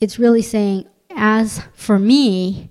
it's 0.00 0.18
really 0.18 0.42
saying, 0.42 0.86
as 1.10 1.62
for 1.74 1.98
me, 1.98 2.70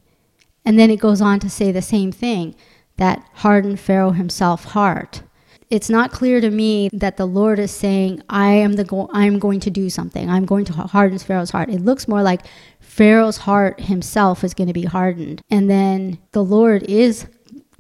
and 0.63 0.79
then 0.79 0.89
it 0.89 1.00
goes 1.00 1.21
on 1.21 1.39
to 1.39 1.50
say 1.50 1.71
the 1.71 1.81
same 1.81 2.12
thing, 2.12 2.56
that 2.97 3.24
hardened 3.35 3.79
Pharaoh 3.79 4.12
himself 4.12 4.65
heart. 4.65 5.21
It's 5.69 5.89
not 5.89 6.11
clear 6.11 6.39
to 6.39 6.49
me 6.49 6.89
that 6.93 7.17
the 7.17 7.25
Lord 7.25 7.59
is 7.59 7.71
saying, 7.71 8.23
I 8.29 8.51
am 8.51 8.73
the 8.73 8.85
go- 8.85 9.09
I'm 9.11 9.37
going 9.37 9.59
to 9.61 9.69
do 9.69 9.89
something. 9.89 10.29
I'm 10.29 10.45
going 10.45 10.65
to 10.65 10.73
harden 10.73 11.19
Pharaoh's 11.19 11.49
heart. 11.49 11.69
It 11.69 11.81
looks 11.81 12.07
more 12.07 12.21
like 12.21 12.41
Pharaoh's 12.79 13.37
heart 13.37 13.81
himself 13.81 14.43
is 14.43 14.53
going 14.53 14.67
to 14.67 14.73
be 14.73 14.85
hardened. 14.85 15.41
And 15.49 15.69
then 15.69 16.19
the 16.31 16.43
Lord 16.43 16.83
is 16.83 17.27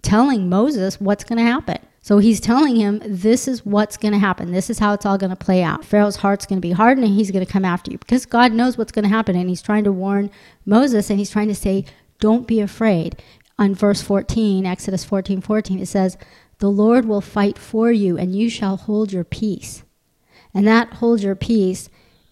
telling 0.01 0.49
Moses 0.49 0.99
what's 0.99 1.23
going 1.23 1.37
to 1.37 1.45
happen. 1.45 1.77
So 2.01 2.19
he's 2.19 2.39
telling 2.39 2.77
him, 2.77 3.01
this 3.05 3.49
is 3.49 3.65
what's 3.65 3.97
going 3.97 4.13
to 4.13 4.19
happen. 4.19 4.51
This 4.51 4.69
is 4.69 4.79
how 4.79 4.93
it's 4.93 5.05
all 5.05 5.17
going 5.17 5.29
to 5.29 5.35
play 5.35 5.61
out. 5.61 5.83
Pharaoh's 5.83 6.15
heart's 6.17 6.45
going 6.45 6.57
to 6.57 6.65
be 6.65 6.71
hardened 6.71 7.05
and 7.05 7.13
he's 7.13 7.31
going 7.31 7.45
to 7.45 7.51
come 7.51 7.65
after 7.65 7.91
you 7.91 7.97
because 7.97 8.25
God 8.25 8.53
knows 8.53 8.77
what's 8.77 8.93
going 8.93 9.03
to 9.03 9.09
happen. 9.09 9.35
And 9.35 9.49
he's 9.49 9.61
trying 9.61 9.83
to 9.83 9.91
warn 9.91 10.29
Moses 10.65 11.09
and 11.09 11.19
he's 11.19 11.31
trying 11.31 11.49
to 11.49 11.55
say, 11.55 11.83
don't 12.19 12.47
be 12.47 12.61
afraid. 12.61 13.21
On 13.59 13.75
verse 13.75 14.01
14, 14.01 14.65
Exodus 14.65 15.03
14 15.03 15.41
14, 15.41 15.79
it 15.79 15.87
says, 15.87 16.17
The 16.59 16.69
Lord 16.69 17.05
will 17.05 17.21
fight 17.21 17.57
for 17.57 17.91
you 17.91 18.17
and 18.17 18.35
you 18.35 18.49
shall 18.49 18.77
hold 18.77 19.11
your 19.11 19.23
peace. 19.23 19.83
And 20.53 20.65
that 20.67 20.95
hold 20.95 21.21
your 21.21 21.35
peace, 21.35 21.89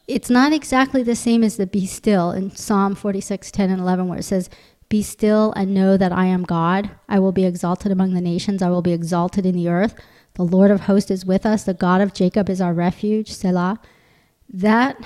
it's 0.08 0.30
not 0.30 0.54
exactly 0.54 1.04
the 1.04 1.16
same 1.16 1.44
as 1.44 1.58
the 1.58 1.68
be 1.68 1.86
still 1.86 2.32
in 2.32 2.56
Psalm 2.56 2.96
46 2.96 3.52
10 3.52 3.70
and 3.70 3.82
11, 3.82 4.08
where 4.08 4.20
it 4.20 4.24
says, 4.24 4.50
be 4.88 5.02
still 5.02 5.52
and 5.56 5.74
know 5.74 5.98
that 5.98 6.12
I 6.12 6.26
am 6.26 6.44
God. 6.44 6.92
I 7.10 7.20
will 7.20 7.32
be 7.32 7.46
exalted 7.46 7.92
among 7.92 8.14
the 8.14 8.22
nations. 8.22 8.62
I 8.62 8.70
will 8.70 8.84
be 8.84 8.94
exalted 8.94 9.46
in 9.46 9.56
the 9.56 9.68
earth. 9.68 9.96
The 10.36 10.44
Lord 10.44 10.70
of 10.70 10.82
hosts 10.82 11.10
is 11.10 11.26
with 11.26 11.46
us. 11.46 11.64
The 11.64 11.74
God 11.74 12.02
of 12.02 12.14
Jacob 12.14 12.50
is 12.50 12.62
our 12.62 12.74
refuge. 12.74 13.32
Selah. 13.32 13.80
That 14.48 14.98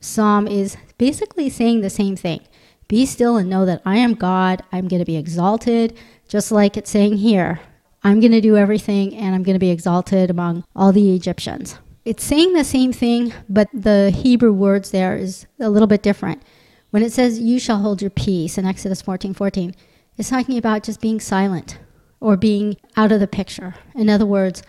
psalm 0.00 0.46
is 0.46 0.76
basically 0.98 1.48
saying 1.48 1.80
the 1.80 1.90
same 1.90 2.14
thing. 2.14 2.40
Be 2.88 3.06
still 3.06 3.36
and 3.36 3.48
know 3.48 3.64
that 3.64 3.80
I 3.86 3.96
am 3.96 4.14
God. 4.14 4.62
I'm 4.70 4.88
going 4.88 5.00
to 5.00 5.06
be 5.06 5.16
exalted, 5.16 5.96
just 6.28 6.52
like 6.52 6.76
it's 6.76 6.90
saying 6.90 7.16
here. 7.16 7.60
I'm 8.04 8.20
going 8.20 8.32
to 8.32 8.40
do 8.42 8.56
everything 8.56 9.16
and 9.16 9.34
I'm 9.34 9.42
going 9.42 9.54
to 9.54 9.60
be 9.60 9.70
exalted 9.70 10.30
among 10.30 10.64
all 10.76 10.92
the 10.92 11.16
Egyptians. 11.16 11.78
It's 12.04 12.22
saying 12.22 12.52
the 12.52 12.64
same 12.64 12.92
thing, 12.92 13.32
but 13.48 13.68
the 13.72 14.10
Hebrew 14.10 14.52
words 14.52 14.90
there 14.90 15.16
is 15.16 15.46
a 15.58 15.70
little 15.70 15.88
bit 15.88 16.02
different. 16.02 16.42
When 16.90 17.02
it 17.02 17.12
says, 17.12 17.40
you 17.40 17.58
shall 17.58 17.78
hold 17.78 18.02
your 18.02 18.10
peace 18.10 18.58
in 18.58 18.66
Exodus 18.66 19.00
14 19.00 19.32
14, 19.32 19.74
it's 20.18 20.28
talking 20.28 20.58
about 20.58 20.84
just 20.84 21.00
being 21.00 21.18
silent 21.18 21.78
or 22.20 22.36
being 22.36 22.76
out 22.96 23.10
of 23.10 23.20
the 23.20 23.26
picture. 23.26 23.74
In 23.94 24.10
other 24.10 24.26
words, 24.26 24.62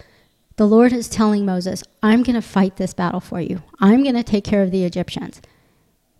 the 0.56 0.66
Lord 0.66 0.94
is 0.94 1.10
telling 1.10 1.46
Moses, 1.46 1.84
I'm 2.02 2.24
going 2.24 2.36
to 2.36 2.42
fight 2.42 2.78
this 2.78 2.94
battle 2.94 3.20
for 3.20 3.42
you. 3.42 3.62
I'm 3.80 4.02
going 4.02 4.16
to 4.16 4.24
take 4.24 4.46
care 4.46 4.64
of 4.64 4.72
the 4.72 4.86
Egyptians. 4.86 5.42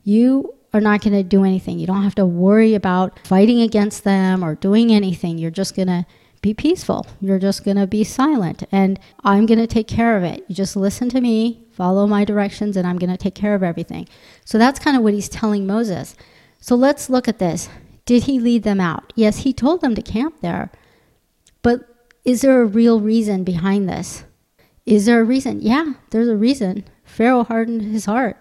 You 0.04 0.54
are 0.74 0.82
not 0.82 1.02
going 1.02 1.14
to 1.14 1.24
do 1.24 1.46
anything. 1.46 1.80
You 1.80 1.88
don't 1.88 2.04
have 2.04 2.16
to 2.16 2.26
worry 2.26 2.76
about 2.76 3.18
fighting 3.26 3.62
against 3.62 4.04
them 4.04 4.44
or 4.44 4.56
doing 4.56 4.92
anything. 4.92 5.38
You're 5.38 5.52
just 5.52 5.76
going 5.76 5.88
to 5.88 6.06
be 6.46 6.54
peaceful. 6.54 7.08
You're 7.20 7.40
just 7.40 7.66
going 7.66 7.78
to 7.78 7.88
be 7.88 8.04
silent 8.04 8.66
and 8.72 9.00
I'm 9.24 9.48
going 9.48 9.58
to 9.58 9.66
take 9.66 9.88
care 9.88 10.16
of 10.16 10.24
it. 10.24 10.46
You 10.48 10.54
just 10.54 10.76
listen 10.76 11.10
to 11.10 11.20
me, 11.20 11.66
follow 11.72 12.06
my 12.06 12.24
directions, 12.24 12.78
and 12.78 12.86
I'm 12.86 13.00
going 13.00 13.10
to 13.10 13.18
take 13.18 13.34
care 13.34 13.56
of 13.56 13.64
everything. 13.64 14.08
So 14.46 14.60
that's 14.60 14.78
kind 14.78 14.96
of 14.96 15.02
what 15.02 15.16
he's 15.16 15.28
telling 15.28 15.66
Moses. 15.66 16.16
So 16.60 16.76
let's 16.76 17.10
look 17.10 17.28
at 17.28 17.40
this. 17.40 17.68
Did 18.06 18.26
he 18.26 18.40
lead 18.40 18.62
them 18.62 18.80
out? 18.80 19.12
Yes, 19.16 19.38
he 19.40 19.54
told 19.54 19.82
them 19.82 19.96
to 19.96 20.04
camp 20.04 20.42
there. 20.42 20.72
But 21.64 21.90
is 22.24 22.42
there 22.42 22.62
a 22.62 22.66
real 22.66 23.00
reason 23.02 23.44
behind 23.44 23.90
this? 23.90 24.24
Is 24.86 25.08
there 25.08 25.22
a 25.22 25.26
reason? 25.26 25.64
Yeah, 25.64 25.94
there's 26.12 26.28
a 26.28 26.38
reason. 26.38 26.86
Pharaoh 27.04 27.44
hardened 27.44 27.82
his 27.82 28.06
heart, 28.06 28.38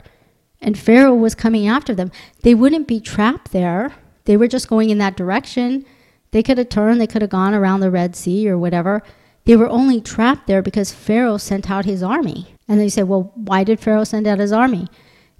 and 0.61 0.77
Pharaoh 0.79 1.15
was 1.15 1.35
coming 1.35 1.67
after 1.67 1.95
them. 1.95 2.13
They 2.43 2.55
wouldn't 2.55 2.87
be 2.87 3.01
trapped 3.01 3.53
there, 3.53 3.95
they 4.27 4.37
were 4.37 4.49
just 4.49 4.69
going 4.69 4.91
in 4.91 4.99
that 4.99 5.17
direction. 5.17 5.87
They 6.35 6.43
could 6.43 6.59
have 6.59 6.69
turned, 6.69 7.01
they 7.01 7.07
could 7.07 7.23
have 7.23 7.31
gone 7.31 7.55
around 7.55 7.79
the 7.79 7.93
Red 7.93 8.17
Sea 8.17 8.49
or 8.49 8.59
whatever. 8.59 9.05
They 9.45 9.55
were 9.55 9.69
only 9.69 10.01
trapped 10.01 10.49
there 10.49 10.63
because 10.63 10.91
Pharaoh 10.91 11.37
sent 11.37 11.71
out 11.71 11.85
his 11.85 12.03
army. 12.03 12.57
And 12.67 12.81
they 12.81 12.89
say, 12.89 13.05
well, 13.05 13.31
why 13.37 13.63
did 13.63 13.79
Pharaoh 13.79 14.03
send 14.03 14.27
out 14.27 14.41
his 14.41 14.51
army? 14.51 14.89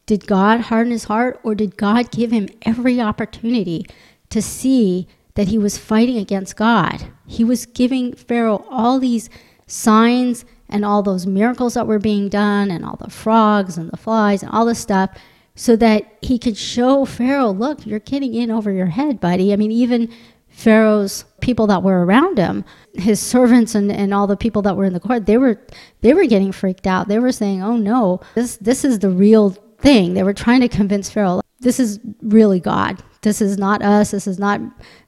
Did 0.07 0.29
God 0.29 0.61
harden 0.61 0.93
his 0.93 1.05
heart 1.05 1.41
or 1.43 1.57
did 1.57 1.77
God 1.77 2.13
give 2.13 2.31
him 2.31 2.49
every 2.63 3.01
opportunity 3.01 3.87
to 4.31 4.41
see 4.41 5.09
that 5.35 5.49
he 5.49 5.59
was 5.59 5.79
fighting 5.79 6.17
against 6.17 6.55
God? 6.55 7.09
He 7.27 7.43
was 7.43 7.67
giving 7.67 8.15
Pharaoh 8.15 8.65
all 8.71 9.01
these 9.01 9.29
signs 9.67 10.45
and 10.69 10.85
all 10.85 11.03
those 11.03 11.27
miracles 11.27 11.75
that 11.75 11.89
were 11.89 11.99
being 11.99 12.29
done 12.29 12.71
and 12.71 12.85
all 12.85 12.99
the 13.01 13.11
frogs 13.11 13.77
and 13.77 13.91
the 13.91 13.97
flies 13.97 14.45
and 14.45 14.53
all 14.53 14.65
this 14.65 14.79
stuff 14.79 15.11
so 15.57 15.75
that 15.75 16.05
he 16.21 16.39
could 16.39 16.57
show 16.57 17.05
Pharaoh, 17.05 17.51
look, 17.51 17.85
you're 17.85 17.99
getting 17.99 18.35
in 18.35 18.51
over 18.51 18.71
your 18.71 18.87
head, 18.87 19.21
buddy. 19.21 19.53
I 19.53 19.57
mean, 19.57 19.73
even 19.73 20.13
Pharaoh's 20.55 21.25
people 21.41 21.67
that 21.67 21.83
were 21.83 22.05
around 22.05 22.39
him, 22.39 22.65
his 22.95 23.19
servants 23.19 23.75
and, 23.75 23.91
and 23.91 24.15
all 24.15 24.29
the 24.29 24.37
people 24.37 24.63
that 24.63 24.77
were 24.77 24.85
in 24.85 24.93
the 24.93 25.01
court, 25.01 25.27
they 25.27 25.37
were 25.37 25.61
they 26.01 26.15
were 26.15 26.27
getting 26.27 26.53
freaked 26.53 26.87
out. 26.87 27.09
They 27.09 27.19
were 27.19 27.33
saying, 27.33 27.63
"Oh 27.63 27.77
no, 27.77 28.21
this 28.37 28.57
this 28.59 28.85
is 28.85 29.01
the 29.01 29.11
real 29.11 29.51
thing." 29.79 30.15
They 30.15 30.23
were 30.23 30.33
trying 30.33 30.61
to 30.61 30.69
convince 30.69 31.11
Pharaoh, 31.11 31.41
"This 31.59 31.81
is 31.81 31.99
really 32.23 32.61
God. 32.61 33.03
This 33.23 33.43
is 33.43 33.59
not 33.59 33.83
us. 33.83 34.13
This 34.13 34.29
is 34.29 34.39
not 34.39 34.61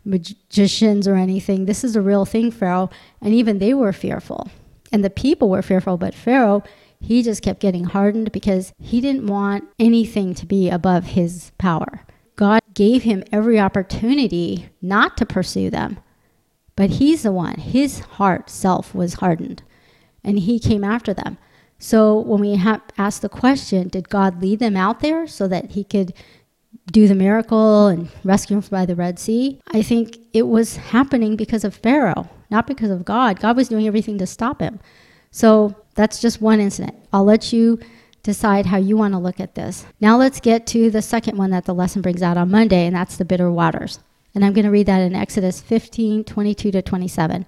magicians 0.04 1.06
or 1.06 1.14
anything. 1.14 1.66
This 1.66 1.84
is 1.84 1.94
a 1.94 2.02
real 2.02 2.24
thing, 2.24 2.50
Pharaoh." 2.50 2.90
And 3.22 3.32
even 3.32 3.60
they 3.60 3.72
were 3.72 3.92
fearful, 3.92 4.48
and 4.90 5.04
the 5.04 5.10
people 5.10 5.48
were 5.48 5.62
fearful. 5.62 5.96
But 5.96 6.12
Pharaoh, 6.12 6.64
he 6.98 7.22
just 7.22 7.40
kept 7.40 7.60
getting 7.60 7.84
hardened 7.84 8.32
because 8.32 8.72
he 8.80 9.00
didn't 9.00 9.28
want 9.28 9.62
anything 9.78 10.34
to 10.34 10.44
be 10.44 10.68
above 10.68 11.04
his 11.04 11.52
power. 11.56 12.04
God 12.36 12.60
gave 12.74 13.02
him 13.02 13.24
every 13.32 13.58
opportunity 13.58 14.68
not 14.80 15.16
to 15.16 15.26
pursue 15.26 15.70
them. 15.70 15.98
But 16.76 16.90
he's 16.90 17.22
the 17.22 17.32
one, 17.32 17.54
his 17.54 18.00
heart 18.00 18.50
self 18.50 18.94
was 18.94 19.14
hardened, 19.14 19.62
and 20.22 20.38
he 20.38 20.60
came 20.60 20.84
after 20.84 21.14
them. 21.14 21.38
So 21.78 22.18
when 22.18 22.40
we 22.40 22.56
ha- 22.56 22.82
ask 22.98 23.22
the 23.22 23.30
question, 23.30 23.88
did 23.88 24.10
God 24.10 24.42
lead 24.42 24.58
them 24.58 24.76
out 24.76 25.00
there 25.00 25.26
so 25.26 25.48
that 25.48 25.70
he 25.70 25.84
could 25.84 26.12
do 26.92 27.08
the 27.08 27.14
miracle 27.14 27.86
and 27.86 28.10
rescue 28.24 28.60
them 28.60 28.68
by 28.70 28.84
the 28.84 28.94
Red 28.94 29.18
Sea? 29.18 29.58
I 29.68 29.80
think 29.82 30.18
it 30.34 30.42
was 30.42 30.76
happening 30.76 31.34
because 31.36 31.64
of 31.64 31.74
Pharaoh, 31.74 32.28
not 32.50 32.66
because 32.66 32.90
of 32.90 33.06
God. 33.06 33.40
God 33.40 33.56
was 33.56 33.68
doing 33.68 33.86
everything 33.86 34.18
to 34.18 34.26
stop 34.26 34.60
him. 34.60 34.78
So 35.30 35.74
that's 35.94 36.20
just 36.20 36.42
one 36.42 36.60
incident. 36.60 36.94
I'll 37.12 37.24
let 37.24 37.52
you 37.52 37.78
decide 38.26 38.66
how 38.66 38.76
you 38.76 38.96
want 38.96 39.14
to 39.14 39.18
look 39.18 39.38
at 39.38 39.54
this. 39.54 39.86
Now 40.00 40.18
let's 40.18 40.40
get 40.40 40.66
to 40.68 40.90
the 40.90 41.00
second 41.00 41.38
one 41.38 41.50
that 41.52 41.64
the 41.64 41.74
lesson 41.74 42.02
brings 42.02 42.22
out 42.22 42.36
on 42.36 42.50
Monday, 42.50 42.84
and 42.84 42.94
that's 42.94 43.16
the 43.16 43.24
bitter 43.24 43.50
waters. 43.50 44.00
And 44.34 44.44
I'm 44.44 44.52
going 44.52 44.64
to 44.64 44.70
read 44.70 44.86
that 44.86 45.00
in 45.00 45.14
Exodus 45.14 45.60
15 45.60 46.24
22 46.24 46.72
to 46.72 46.82
27. 46.82 47.46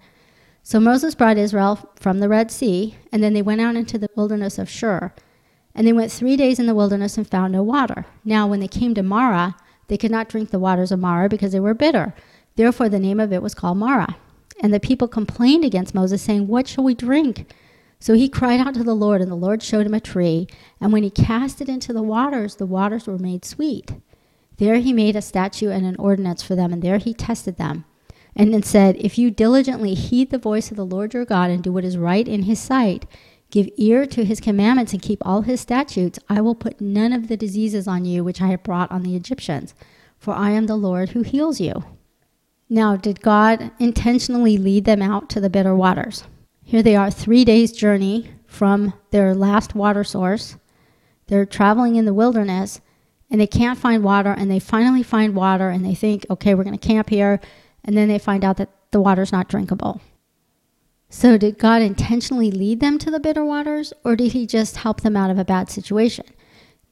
So 0.63 0.79
Moses 0.79 1.17
brought 1.17 1.37
Israel 1.37 1.91
from 1.97 2.21
the 2.21 2.29
Red 2.29 2.51
Sea, 2.53 2.97
and 3.11 3.23
then 3.23 3.35
they 3.35 3.43
went 3.43 3.61
out 3.61 3.75
into 3.75 3.99
the 3.99 4.09
wilderness 4.15 4.57
of 4.57 4.71
Shur. 4.71 5.13
And 5.75 5.87
they 5.87 5.93
went 5.93 6.13
three 6.13 6.37
days 6.37 6.59
in 6.61 6.67
the 6.67 6.75
wilderness 6.75 7.19
and 7.19 7.29
found 7.29 7.53
no 7.53 7.63
water. 7.63 8.07
Now, 8.25 8.47
when 8.47 8.61
they 8.61 8.69
came 8.69 8.95
to 8.95 9.03
Marah, 9.03 9.57
they 9.89 9.99
could 9.99 10.11
not 10.11 10.29
drink 10.29 10.51
the 10.51 10.59
waters 10.59 10.93
of 10.93 11.01
Marah 11.01 11.29
because 11.29 11.53
they 11.53 11.61
were 11.61 11.75
bitter. 11.75 12.15
Therefore, 12.57 12.89
the 12.89 12.99
name 13.01 13.19
of 13.19 13.33
it 13.33 13.43
was 13.43 13.55
called 13.55 13.79
Marah. 13.79 14.17
And 14.61 14.73
the 14.73 14.81
people 14.81 15.09
complained 15.09 15.65
against 15.65 15.95
Moses, 15.95 16.23
saying, 16.23 16.47
What 16.47 16.69
shall 16.69 16.85
we 16.85 16.95
drink? 16.95 17.53
So 18.01 18.15
he 18.15 18.29
cried 18.29 18.61
out 18.61 18.75
to 18.75 18.85
the 18.85 18.95
Lord, 18.95 19.21
and 19.21 19.31
the 19.31 19.37
Lord 19.37 19.63
showed 19.63 19.87
him 19.87 19.95
a 19.95 20.01
tree. 20.01 20.47
And 20.81 20.93
when 20.93 21.03
he 21.03 21.11
cast 21.11 21.61
it 21.61 21.69
into 21.69 21.93
the 21.93 22.03
waters, 22.03 22.57
the 22.57 22.67
waters 22.67 23.07
were 23.07 23.19
made 23.19 23.45
sweet. 23.45 23.93
There 24.59 24.77
he 24.77 24.93
made 24.93 25.17
a 25.17 25.23
statute 25.23 25.71
and 25.71 25.87
an 25.87 25.97
ordinance 25.97 26.43
for 26.43 26.55
them, 26.55 26.73
and 26.73 26.83
there 26.83 26.99
he 26.99 27.15
tested 27.15 27.57
them. 27.57 27.85
And 28.37 28.55
then 28.55 28.63
said, 28.63 28.97
If 28.99 29.19
you 29.19 29.31
diligently 29.31 29.95
heed 29.95 30.31
the 30.31 30.39
voice 30.39 30.71
of 30.71 30.77
the 30.77 30.87
Lord 30.87 31.15
your 31.15 31.25
God 31.25 31.51
and 31.51 31.63
do 31.63 31.73
what 31.73 31.85
is 31.85 31.97
right 31.97 32.27
in 32.27 32.45
his 32.45 32.61
sight, 32.61 33.07
give 33.51 33.69
ear 33.77 34.07
to 34.07 34.25
his 34.25 34.41
commandments 34.41 34.93
and 34.93 35.03
keep 35.03 35.19
all 35.27 35.43
his 35.43 35.61
statutes, 35.61 36.19
I 36.29 36.41
will 36.41 36.55
put 36.55 36.81
none 36.81 37.13
of 37.13 37.27
the 37.27 37.37
diseases 37.37 37.89
on 37.89 38.05
you 38.05 38.23
which 38.23 38.41
I 38.41 38.49
have 38.49 38.63
brought 38.63 38.93
on 38.93 39.03
the 39.03 39.17
Egyptians, 39.17 39.75
for 40.19 40.35
I 40.35 40.51
am 40.51 40.67
the 40.67 40.77
Lord 40.77 41.11
who 41.11 41.23
heals 41.23 41.61
you. 41.61 41.85
Now, 42.69 42.97
did 42.97 43.23
God 43.23 43.73
intentionally 43.79 44.57
lead 44.57 44.85
them 44.85 45.03
out 45.03 45.29
to 45.31 45.41
the 45.41 45.51
bitter 45.51 45.75
waters? 45.75 46.25
Here 46.69 46.83
they 46.83 46.97
are, 46.97 47.11
three 47.11 47.47
days' 47.47 47.73
journey 47.73 48.31
from 48.45 48.93
their 49.11 49.35
last 49.35 49.75
water 49.75 50.05
source. 50.05 50.59
They're 51.27 51.47
traveling 51.47 51.97
in 51.97 52.05
the 52.05 52.13
wilderness 52.13 52.83
and 53.31 53.41
they 53.41 53.47
can't 53.47 53.79
find 53.79 54.05
water, 54.05 54.33
and 54.33 54.51
they 54.51 54.59
finally 54.59 55.03
find 55.03 55.35
water 55.35 55.71
and 55.71 55.83
they 55.83 55.95
think, 55.95 56.27
okay, 56.29 56.55
we're 56.55 56.65
going 56.65 56.79
to 56.79 56.87
camp 56.87 57.09
here. 57.09 57.41
And 57.85 57.97
then 57.97 58.09
they 58.09 58.19
find 58.19 58.45
out 58.45 58.59
that 58.59 58.69
the 58.91 59.01
water's 59.01 59.33
not 59.33 59.49
drinkable. 59.49 60.03
So, 61.09 61.39
did 61.39 61.57
God 61.57 61.81
intentionally 61.81 62.51
lead 62.51 62.81
them 62.81 62.99
to 62.99 63.11
the 63.11 63.19
bitter 63.19 63.47
waters, 63.47 63.95
or 64.05 64.15
did 64.15 64.33
He 64.33 64.47
just 64.47 64.77
help 64.77 65.01
them 65.01 65.17
out 65.17 65.31
of 65.31 65.39
a 65.39 65.47
bad 65.47 65.71
situation? 65.71 66.27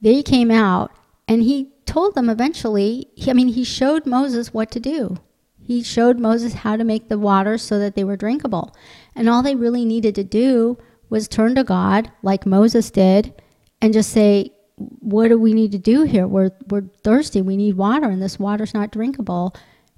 They 0.01 0.23
came 0.23 0.49
out 0.49 0.91
and 1.27 1.43
He 1.43 1.71
told 1.85 2.15
them 2.15 2.31
eventually, 2.31 3.09
I 3.27 3.33
mean, 3.33 3.49
He 3.49 3.63
showed 3.63 4.07
Moses 4.07 4.51
what 4.51 4.71
to 4.71 4.79
do. 4.79 5.19
He 5.67 5.83
showed 5.83 6.17
Moses 6.17 6.53
how 6.53 6.77
to 6.77 6.85
make 6.85 7.09
the 7.09 7.19
water 7.19 7.57
so 7.57 7.77
that 7.77 7.93
they 7.93 8.05
were 8.05 8.15
drinkable. 8.15 8.73
And 9.17 9.27
all 9.27 9.41
they 9.41 9.55
really 9.55 9.83
needed 9.83 10.15
to 10.15 10.23
do 10.23 10.77
was 11.09 11.27
turn 11.27 11.55
to 11.55 11.63
God, 11.63 12.11
like 12.21 12.45
Moses 12.45 12.91
did, 12.91 13.33
and 13.81 13.91
just 13.91 14.11
say, 14.11 14.51
What 14.77 15.29
do 15.29 15.39
we 15.39 15.53
need 15.53 15.71
to 15.71 15.79
do 15.79 16.03
here? 16.03 16.27
We're, 16.27 16.51
we're 16.69 16.89
thirsty. 17.03 17.41
We 17.41 17.57
need 17.57 17.75
water, 17.75 18.07
and 18.07 18.21
this 18.21 18.39
water's 18.39 18.75
not 18.75 18.91
drinkable. 18.91 19.55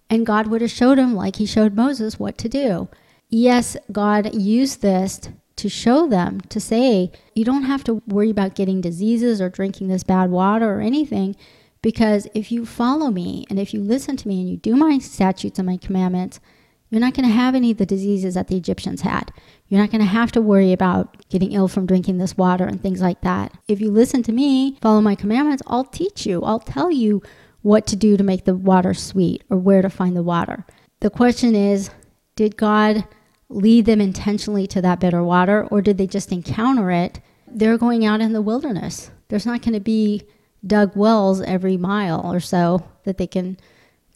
And 0.10 0.26
God 0.26 0.48
would 0.48 0.62
have 0.62 0.72
showed 0.72 0.98
him, 0.98 1.14
like 1.16 1.36
he 1.36 1.46
showed 1.46 1.76
Moses, 1.76 2.18
what 2.18 2.38
to 2.40 2.50
do. 2.50 2.88
Yes, 3.30 3.76
God 3.92 4.34
used 4.34 4.82
this 4.82 5.30
to 5.58 5.68
show 5.68 6.08
them, 6.08 6.40
to 6.42 6.60
say, 6.62 7.12
You 7.36 7.44
don't 7.44 7.64
have 7.64 7.84
to 7.84 8.02
worry 8.08 8.30
about 8.30 8.56
getting 8.56 8.80
diseases 8.80 9.42
or 9.42 9.50
drinking 9.50 9.90
this 9.90 10.04
bad 10.04 10.32
water 10.32 10.74
or 10.74 10.80
anything. 10.80 11.36
Because 11.82 12.28
if 12.34 12.52
you 12.52 12.66
follow 12.66 13.10
me 13.10 13.46
and 13.50 13.60
if 13.60 13.74
you 13.74 13.82
listen 13.82 14.16
to 14.18 14.28
me 14.28 14.40
and 14.40 14.50
you 14.50 14.58
do 14.58 14.76
my 14.76 14.98
statutes 15.00 15.60
and 15.60 15.66
my 15.66 15.78
commandments, 15.78 16.40
you're 16.90 17.02
not 17.02 17.14
going 17.14 17.28
to 17.28 17.34
have 17.34 17.54
any 17.54 17.72
of 17.72 17.78
the 17.78 17.86
diseases 17.86 18.34
that 18.34 18.48
the 18.48 18.58
Egyptians 18.58 19.02
had. 19.02 19.32
You're 19.68 19.80
not 19.80 19.92
going 19.92 20.02
to 20.02 20.08
have 20.08 20.32
to 20.34 20.42
worry 20.42 20.74
about 20.74 21.28
getting 21.30 21.52
ill 21.52 21.68
from 21.68 21.86
drinking 21.86 22.18
this 22.18 22.36
water 22.36 22.66
and 22.66 22.82
things 22.82 23.02
like 23.02 23.22
that. 23.22 23.54
If 23.68 23.80
you 23.80 23.92
listen 23.92 24.24
to 24.24 24.32
me, 24.32 24.78
follow 24.82 25.02
my 25.02 25.16
commandments, 25.16 25.62
I'll 25.68 25.84
teach 25.84 26.26
you. 26.26 26.42
I'll 26.44 26.60
tell 26.60 26.92
you 26.92 27.22
what 27.62 27.86
to 27.88 27.96
do 27.96 28.18
to 28.18 28.24
make 28.24 28.46
the 28.46 28.56
water 28.56 28.94
sweet 28.94 29.44
or 29.50 29.58
where 29.58 29.82
to 29.82 29.90
find 29.90 30.16
the 30.16 30.24
water. 30.24 30.66
The 31.02 31.10
question 31.10 31.56
is 31.56 31.92
did 32.36 32.58
God 32.58 33.06
lead 33.50 33.86
them 33.86 34.00
intentionally 34.02 34.66
to 34.68 34.82
that 34.82 35.00
bitter 35.00 35.24
water 35.24 35.68
or 35.70 35.82
did 35.82 35.98
they 35.98 36.08
just 36.08 36.32
encounter 36.32 36.90
it? 36.90 37.20
They're 37.48 37.78
going 37.78 38.06
out 38.06 38.22
in 38.22 38.34
the 38.34 38.42
wilderness. 38.42 39.12
There's 39.28 39.46
not 39.46 39.62
going 39.62 39.74
to 39.74 39.80
be 39.80 40.24
dug 40.66 40.96
wells 40.96 41.42
every 41.42 41.78
mile 41.78 42.22
or 42.26 42.40
so 42.40 42.88
that 43.04 43.18
they 43.18 43.28
can 43.28 43.58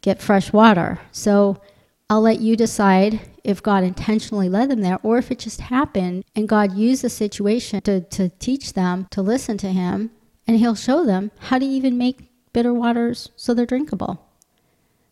get 0.01 0.21
fresh 0.21 0.51
water. 0.51 0.99
So 1.11 1.61
I'll 2.13 2.21
let 2.21 2.41
you 2.41 2.55
decide 2.55 3.21
if 3.43 3.63
God 3.63 3.83
intentionally 3.83 4.47
led 4.47 4.69
them 4.69 4.81
there 4.81 4.99
or 5.01 5.17
if 5.17 5.31
it 5.31 5.39
just 5.39 5.61
happened 5.61 6.23
and 6.35 6.47
God 6.47 6.77
used 6.77 7.03
the 7.03 7.09
situation 7.09 7.81
to, 7.81 8.01
to 8.01 8.29
teach 8.29 8.73
them 8.73 9.07
to 9.09 9.23
listen 9.23 9.57
to 9.57 9.71
Him 9.71 10.11
and 10.45 10.59
He'll 10.59 10.75
show 10.75 11.03
them 11.03 11.31
how 11.39 11.57
to 11.57 11.65
even 11.65 11.97
make 11.97 12.29
bitter 12.53 12.71
waters 12.71 13.31
so 13.35 13.55
they're 13.55 13.65
drinkable. 13.65 14.23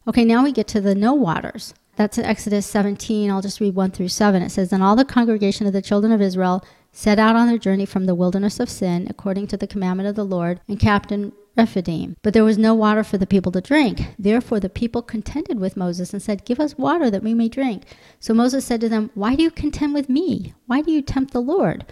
Okay, 0.07 0.23
now 0.23 0.43
we 0.43 0.51
get 0.51 0.67
to 0.67 0.79
the 0.79 0.93
no 0.93 1.15
waters. 1.15 1.73
That's 1.95 2.19
in 2.19 2.25
Exodus 2.25 2.67
17. 2.67 3.31
I'll 3.31 3.41
just 3.41 3.59
read 3.59 3.73
1 3.73 3.89
through 3.89 4.09
7. 4.09 4.43
It 4.43 4.51
says, 4.51 4.71
And 4.71 4.83
all 4.83 4.95
the 4.95 5.03
congregation 5.03 5.65
of 5.65 5.73
the 5.73 5.81
children 5.81 6.13
of 6.13 6.21
Israel 6.21 6.63
set 6.91 7.17
out 7.17 7.35
on 7.35 7.47
their 7.47 7.57
journey 7.57 7.87
from 7.87 8.05
the 8.05 8.13
wilderness 8.13 8.59
of 8.59 8.69
sin, 8.69 9.07
according 9.09 9.47
to 9.47 9.57
the 9.57 9.65
commandment 9.65 10.07
of 10.07 10.15
the 10.15 10.23
Lord, 10.23 10.61
and 10.67 10.79
Captain 10.79 11.33
Rephidim. 11.57 12.15
But 12.21 12.33
there 12.33 12.43
was 12.43 12.57
no 12.57 12.73
water 12.73 13.03
for 13.03 13.17
the 13.17 13.27
people 13.27 13.51
to 13.51 13.61
drink. 13.61 14.15
Therefore 14.17 14.59
the 14.59 14.69
people 14.69 15.01
contended 15.01 15.59
with 15.59 15.75
Moses 15.75 16.13
and 16.13 16.21
said, 16.21 16.45
Give 16.45 16.59
us 16.59 16.77
water 16.77 17.09
that 17.09 17.23
we 17.23 17.33
may 17.33 17.49
drink. 17.49 17.83
So 18.19 18.33
Moses 18.33 18.65
said 18.65 18.81
to 18.81 18.89
them, 18.89 19.11
Why 19.15 19.35
do 19.35 19.43
you 19.43 19.51
contend 19.51 19.93
with 19.93 20.09
me? 20.09 20.53
Why 20.65 20.81
do 20.81 20.91
you 20.91 21.01
tempt 21.01 21.33
the 21.33 21.41
Lord? 21.41 21.85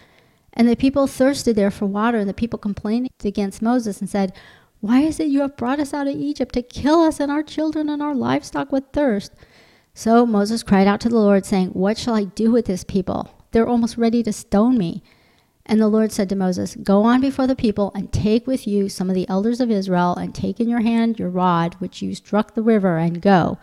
And 0.53 0.67
the 0.67 0.75
people 0.75 1.07
thirsted 1.07 1.55
there 1.55 1.71
for 1.71 1.85
water, 1.85 2.17
and 2.17 2.29
the 2.29 2.33
people 2.33 2.59
complained 2.59 3.09
against 3.23 3.61
Moses 3.61 3.99
and 3.99 4.09
said, 4.09 4.33
Why 4.79 5.01
is 5.01 5.19
it 5.19 5.27
you 5.27 5.41
have 5.41 5.57
brought 5.57 5.79
us 5.79 5.93
out 5.93 6.07
of 6.07 6.15
Egypt 6.15 6.53
to 6.53 6.61
kill 6.61 7.01
us 7.01 7.19
and 7.19 7.31
our 7.31 7.43
children 7.43 7.89
and 7.89 8.01
our 8.01 8.15
livestock 8.15 8.71
with 8.71 8.85
thirst? 8.93 9.33
So 9.93 10.25
Moses 10.25 10.63
cried 10.63 10.87
out 10.87 11.01
to 11.01 11.09
the 11.09 11.19
Lord, 11.19 11.45
saying, 11.45 11.69
What 11.69 11.97
shall 11.97 12.15
I 12.15 12.23
do 12.23 12.51
with 12.51 12.65
this 12.65 12.83
people? 12.83 13.29
They're 13.51 13.67
almost 13.67 13.97
ready 13.97 14.23
to 14.23 14.31
stone 14.31 14.77
me. 14.77 15.03
And 15.69 15.79
the 15.79 15.87
Lord 15.87 16.11
said 16.11 16.29
to 16.29 16.35
Moses, 16.35 16.75
Go 16.81 17.03
on 17.03 17.21
before 17.21 17.45
the 17.45 17.55
people 17.55 17.91
and 17.93 18.11
take 18.11 18.47
with 18.47 18.65
you 18.65 18.89
some 18.89 19.07
of 19.07 19.13
the 19.13 19.29
elders 19.29 19.61
of 19.61 19.69
Israel, 19.69 20.15
and 20.15 20.33
take 20.33 20.59
in 20.59 20.67
your 20.67 20.81
hand 20.81 21.19
your 21.19 21.29
rod, 21.29 21.75
which 21.75 22.01
you 22.01 22.15
struck 22.15 22.55
the 22.55 22.63
river, 22.63 22.97
and 22.97 23.21
go. 23.21 23.59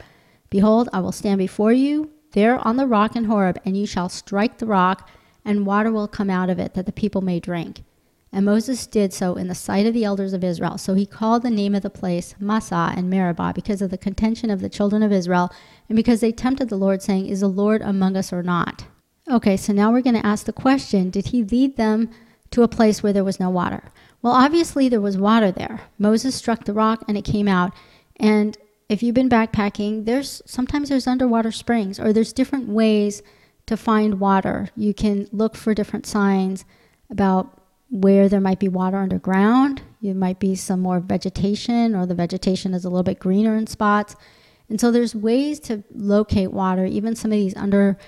Behold, 0.49 0.89
I 0.93 1.01
will 1.01 1.11
stand 1.11 1.39
before 1.39 1.73
you 1.73 2.13
there 2.31 2.65
on 2.65 2.77
the 2.77 2.87
rock 2.87 3.17
in 3.17 3.25
Horeb, 3.25 3.59
and 3.65 3.77
you 3.77 3.89
shall 3.89 4.09
strike 4.09 4.59
the 4.59 4.67
rock, 4.67 5.11
and 5.45 5.67
water 5.67 5.91
will 5.91 6.07
come 6.07 6.31
out 6.31 6.49
of 6.49 6.61
it, 6.61 6.75
that 6.75 6.87
the 6.87 6.93
people 6.93 7.23
may 7.23 7.41
drink. 7.41 7.83
And 8.31 8.47
Moses 8.47 8.87
did 8.87 9.13
so 9.13 9.35
in 9.35 9.49
the 9.49 9.55
sight 9.57 9.85
of 9.85 9.93
the 9.93 10.05
elders 10.05 10.33
of 10.33 10.45
Israel. 10.45 10.79
So 10.79 10.95
he 10.95 11.07
called 11.07 11.43
the 11.43 11.51
name 11.51 11.75
of 11.75 11.83
the 11.83 11.91
place 11.91 12.37
Massah 12.39 12.93
and 12.97 13.11
Meribah, 13.11 13.53
because 13.53 13.83
of 13.83 13.91
the 13.91 13.99
contention 13.99 14.49
of 14.49 14.61
the 14.61 14.69
children 14.69 15.03
of 15.03 15.11
Israel, 15.11 15.51
and 15.89 15.97
because 15.97 16.21
they 16.21 16.31
tempted 16.31 16.69
the 16.69 16.77
Lord, 16.77 17.03
saying, 17.03 17.27
Is 17.27 17.41
the 17.41 17.49
Lord 17.49 17.83
among 17.83 18.17
us 18.17 18.33
or 18.33 18.45
not? 18.45 18.85
Okay, 19.29 19.57
so 19.57 19.73
now 19.73 19.91
we're 19.91 20.03
going 20.03 20.21
to 20.21 20.27
ask 20.27 20.47
the 20.47 20.53
question 20.53 21.11
Did 21.11 21.27
he 21.27 21.43
lead 21.43 21.77
them 21.77 22.11
to 22.51 22.63
a 22.63 22.69
place 22.69 23.03
where 23.03 23.13
there 23.13 23.25
was 23.25 23.41
no 23.41 23.51
water? 23.51 23.83
Well, 24.23 24.33
obviously 24.33 24.89
there 24.89 25.01
was 25.01 25.19
water 25.19 25.51
there. 25.51 25.83
Moses 25.99 26.35
struck 26.35 26.65
the 26.65 26.73
rock 26.73 27.05
and 27.09 27.17
it 27.17 27.25
came 27.25 27.49
out. 27.49 27.73
And 28.17 28.57
if 28.89 29.03
you've 29.03 29.15
been 29.15 29.29
backpacking, 29.29 30.05
there's 30.05 30.43
sometimes 30.47 30.89
there's 30.89 31.07
underwater 31.07 31.51
springs 31.51 31.99
or 31.99 32.13
there's 32.13 32.33
different 32.33 32.69
ways 32.69 33.23
to 33.67 33.77
find 33.77 34.21
water. 34.21 34.69
You 34.77 34.95
can 34.95 35.29
look 35.33 35.57
for 35.57 35.75
different 35.75 36.07
signs 36.07 36.65
about 37.11 37.63
where 37.91 38.29
there 38.29 38.41
might 38.41 38.61
be 38.61 38.69
water 38.69 38.97
underground. 38.97 39.83
There 40.03 40.15
might 40.15 40.39
be 40.39 40.55
some 40.55 40.81
more 40.81 41.01
vegetation 41.01 41.95
or 41.97 42.07
the 42.07 42.15
vegetation 42.15 42.75
is 42.75 42.85
a 42.85 42.89
little 42.89 43.03
bit 43.03 43.19
greener 43.19 43.57
in 43.57 43.67
spots. 43.67 44.15
And 44.69 44.81
so 44.81 44.91
there's 44.91 45.15
ways 45.15 45.61
to 45.61 45.83
locate 45.93 46.53
water, 46.53 46.85
even 46.85 47.17
some 47.17 47.33
of 47.33 47.37
these 47.37 47.57
under 47.57 47.99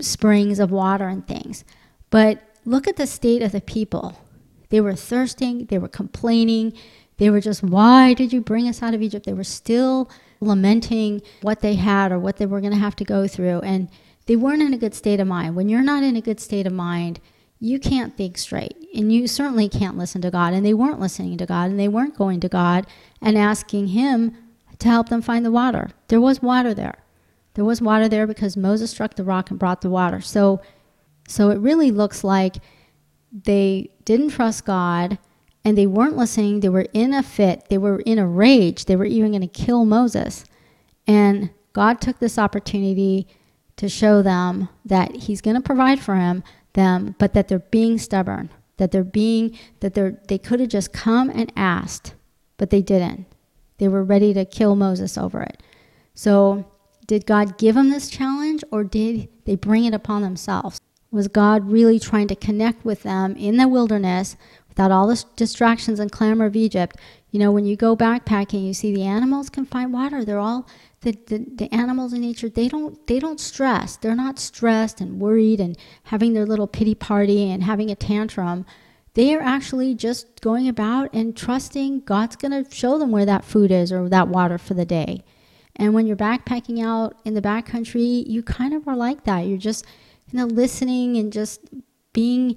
springs 0.00 0.58
of 0.58 0.70
water 0.70 1.08
and 1.08 1.26
things. 1.26 1.64
But 2.10 2.42
look 2.64 2.86
at 2.86 2.96
the 2.96 3.06
state 3.06 3.42
of 3.42 3.52
the 3.52 3.60
people. 3.60 4.20
They 4.68 4.80
were 4.80 4.94
thirsting, 4.94 5.66
they 5.66 5.78
were 5.78 5.88
complaining, 5.88 6.72
they 7.18 7.30
were 7.30 7.40
just, 7.40 7.62
why 7.62 8.14
did 8.14 8.32
you 8.32 8.40
bring 8.40 8.68
us 8.68 8.82
out 8.82 8.94
of 8.94 9.02
Egypt? 9.02 9.24
They 9.24 9.32
were 9.32 9.44
still 9.44 10.10
lamenting 10.40 11.22
what 11.40 11.60
they 11.60 11.74
had 11.74 12.12
or 12.12 12.18
what 12.18 12.36
they 12.36 12.46
were 12.46 12.60
going 12.60 12.72
to 12.72 12.78
have 12.78 12.96
to 12.96 13.04
go 13.04 13.26
through. 13.26 13.60
And 13.60 13.88
they 14.26 14.36
weren't 14.36 14.62
in 14.62 14.74
a 14.74 14.78
good 14.78 14.94
state 14.94 15.20
of 15.20 15.26
mind. 15.26 15.56
When 15.56 15.68
you're 15.68 15.82
not 15.82 16.02
in 16.02 16.16
a 16.16 16.20
good 16.20 16.40
state 16.40 16.66
of 16.66 16.72
mind, 16.72 17.20
you 17.58 17.78
can't 17.78 18.16
think 18.16 18.36
straight. 18.36 18.76
And 18.94 19.12
you 19.12 19.26
certainly 19.28 19.68
can't 19.68 19.96
listen 19.96 20.20
to 20.22 20.30
God. 20.30 20.52
And 20.52 20.66
they 20.66 20.74
weren't 20.74 21.00
listening 21.00 21.38
to 21.38 21.46
God 21.46 21.70
and 21.70 21.80
they 21.80 21.88
weren't 21.88 22.16
going 22.16 22.40
to 22.40 22.48
God 22.48 22.86
and 23.22 23.38
asking 23.38 23.88
Him 23.88 24.36
to 24.78 24.88
help 24.88 25.08
them 25.08 25.22
find 25.22 25.44
the 25.44 25.50
water. 25.50 25.90
There 26.08 26.20
was 26.20 26.42
water 26.42 26.74
there. 26.74 26.98
There 27.56 27.64
was 27.64 27.80
water 27.80 28.06
there 28.06 28.26
because 28.26 28.54
Moses 28.54 28.90
struck 28.90 29.14
the 29.14 29.24
rock 29.24 29.48
and 29.48 29.58
brought 29.58 29.80
the 29.80 29.88
water. 29.88 30.20
So, 30.20 30.60
so 31.26 31.48
it 31.48 31.58
really 31.58 31.90
looks 31.90 32.22
like 32.22 32.56
they 33.32 33.88
didn't 34.04 34.28
trust 34.28 34.66
God 34.66 35.16
and 35.64 35.76
they 35.76 35.86
weren't 35.86 36.18
listening. 36.18 36.60
They 36.60 36.68
were 36.68 36.86
in 36.92 37.14
a 37.14 37.22
fit. 37.22 37.70
They 37.70 37.78
were 37.78 38.00
in 38.00 38.18
a 38.18 38.26
rage. 38.26 38.84
They 38.84 38.94
were 38.94 39.06
even 39.06 39.30
going 39.30 39.40
to 39.40 39.46
kill 39.48 39.86
Moses. 39.86 40.44
And 41.06 41.48
God 41.72 41.98
took 41.98 42.18
this 42.18 42.38
opportunity 42.38 43.26
to 43.76 43.88
show 43.88 44.20
them 44.20 44.68
that 44.84 45.16
he's 45.16 45.40
going 45.40 45.56
to 45.56 45.62
provide 45.62 45.98
for 45.98 46.16
him 46.16 46.44
them, 46.74 47.14
but 47.18 47.32
that 47.32 47.48
they're 47.48 47.58
being 47.58 47.96
stubborn, 47.96 48.50
that 48.76 48.90
they're 48.90 49.02
being 49.02 49.58
that 49.80 49.94
they're 49.94 50.20
they 50.28 50.36
could 50.36 50.60
have 50.60 50.68
just 50.68 50.92
come 50.92 51.30
and 51.30 51.50
asked, 51.56 52.12
but 52.58 52.68
they 52.68 52.82
didn't. 52.82 53.24
They 53.78 53.88
were 53.88 54.04
ready 54.04 54.34
to 54.34 54.44
kill 54.44 54.76
Moses 54.76 55.16
over 55.16 55.40
it. 55.40 55.62
So 56.14 56.66
did 57.06 57.26
God 57.26 57.58
give 57.58 57.74
them 57.74 57.90
this 57.90 58.08
challenge 58.08 58.64
or 58.70 58.84
did 58.84 59.28
they 59.44 59.56
bring 59.56 59.84
it 59.84 59.94
upon 59.94 60.22
themselves? 60.22 60.80
Was 61.10 61.28
God 61.28 61.70
really 61.70 61.98
trying 61.98 62.28
to 62.28 62.36
connect 62.36 62.84
with 62.84 63.02
them 63.02 63.36
in 63.36 63.56
the 63.56 63.68
wilderness 63.68 64.36
without 64.68 64.90
all 64.90 65.06
the 65.06 65.24
distractions 65.36 66.00
and 66.00 66.10
clamor 66.10 66.46
of 66.46 66.56
Egypt? 66.56 66.96
You 67.30 67.38
know, 67.38 67.52
when 67.52 67.64
you 67.64 67.76
go 67.76 67.96
backpacking, 67.96 68.66
you 68.66 68.74
see 68.74 68.92
the 68.92 69.04
animals 69.04 69.48
can 69.48 69.66
find 69.66 69.92
water. 69.92 70.24
They're 70.24 70.38
all 70.38 70.66
the, 71.02 71.12
the, 71.26 71.46
the 71.54 71.74
animals 71.74 72.12
in 72.12 72.20
nature, 72.22 72.48
they 72.48 72.66
don't 72.66 73.06
they 73.06 73.20
don't 73.20 73.38
stress. 73.38 73.96
They're 73.96 74.16
not 74.16 74.40
stressed 74.40 75.00
and 75.00 75.20
worried 75.20 75.60
and 75.60 75.78
having 76.04 76.32
their 76.32 76.46
little 76.46 76.66
pity 76.66 76.96
party 76.96 77.48
and 77.48 77.62
having 77.62 77.90
a 77.90 77.94
tantrum. 77.94 78.66
They 79.14 79.34
are 79.34 79.40
actually 79.40 79.94
just 79.94 80.40
going 80.40 80.68
about 80.68 81.14
and 81.14 81.36
trusting 81.36 82.00
God's 82.00 82.36
going 82.36 82.64
to 82.64 82.70
show 82.74 82.98
them 82.98 83.12
where 83.12 83.24
that 83.24 83.44
food 83.44 83.70
is 83.70 83.92
or 83.92 84.08
that 84.08 84.28
water 84.28 84.58
for 84.58 84.74
the 84.74 84.84
day. 84.84 85.24
And 85.76 85.94
when 85.94 86.06
you're 86.06 86.16
backpacking 86.16 86.82
out 86.82 87.18
in 87.24 87.34
the 87.34 87.42
backcountry, 87.42 88.26
you 88.26 88.42
kind 88.42 88.74
of 88.74 88.88
are 88.88 88.96
like 88.96 89.24
that. 89.24 89.40
You're 89.40 89.58
just 89.58 89.84
you 90.30 90.38
know 90.38 90.46
listening 90.46 91.16
and 91.16 91.32
just 91.32 91.60
being 92.12 92.56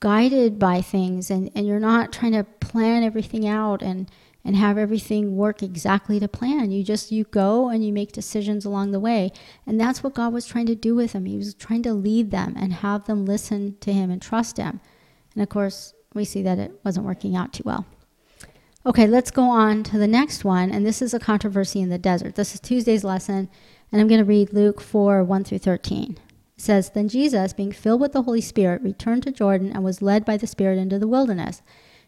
guided 0.00 0.58
by 0.58 0.80
things 0.80 1.30
and, 1.30 1.50
and 1.54 1.66
you're 1.66 1.80
not 1.80 2.12
trying 2.12 2.32
to 2.32 2.44
plan 2.44 3.02
everything 3.02 3.48
out 3.48 3.82
and 3.82 4.08
and 4.44 4.56
have 4.56 4.78
everything 4.78 5.36
work 5.36 5.62
exactly 5.62 6.18
to 6.20 6.28
plan. 6.28 6.70
You 6.70 6.82
just 6.82 7.12
you 7.12 7.24
go 7.24 7.68
and 7.68 7.84
you 7.84 7.92
make 7.92 8.12
decisions 8.12 8.64
along 8.64 8.92
the 8.92 9.00
way. 9.00 9.30
And 9.66 9.78
that's 9.78 10.02
what 10.02 10.14
God 10.14 10.32
was 10.32 10.46
trying 10.46 10.66
to 10.66 10.74
do 10.74 10.94
with 10.94 11.12
them. 11.12 11.26
He 11.26 11.36
was 11.36 11.54
trying 11.54 11.82
to 11.82 11.92
lead 11.92 12.30
them 12.30 12.54
and 12.56 12.72
have 12.72 13.06
them 13.06 13.26
listen 13.26 13.76
to 13.80 13.92
him 13.92 14.10
and 14.10 14.22
trust 14.22 14.56
him. 14.56 14.80
And 15.34 15.42
of 15.42 15.48
course, 15.50 15.92
we 16.14 16.24
see 16.24 16.42
that 16.42 16.58
it 16.58 16.80
wasn't 16.84 17.04
working 17.04 17.36
out 17.36 17.52
too 17.52 17.64
well. 17.66 17.84
Okay, 18.86 19.08
let's 19.08 19.32
go 19.32 19.42
on 19.42 19.82
to 19.84 19.98
the 19.98 20.06
next 20.06 20.44
one. 20.44 20.70
And 20.70 20.86
this 20.86 21.02
is 21.02 21.12
a 21.12 21.18
controversy 21.18 21.80
in 21.80 21.88
the 21.88 21.98
desert. 21.98 22.36
This 22.36 22.54
is 22.54 22.60
Tuesday's 22.60 23.02
lesson. 23.02 23.50
And 23.90 24.00
I'm 24.00 24.06
going 24.06 24.20
to 24.20 24.24
read 24.24 24.52
Luke 24.52 24.80
4 24.80 25.24
1 25.24 25.44
through 25.44 25.58
13. 25.58 26.12
It 26.12 26.18
says, 26.56 26.90
Then 26.90 27.08
Jesus, 27.08 27.52
being 27.52 27.72
filled 27.72 28.00
with 28.00 28.12
the 28.12 28.22
Holy 28.22 28.40
Spirit, 28.40 28.82
returned 28.82 29.24
to 29.24 29.32
Jordan 29.32 29.72
and 29.72 29.82
was 29.82 30.00
led 30.00 30.24
by 30.24 30.36
the 30.36 30.46
Spirit 30.46 30.78
into 30.78 30.98
the 30.98 31.08
wilderness, 31.08 31.60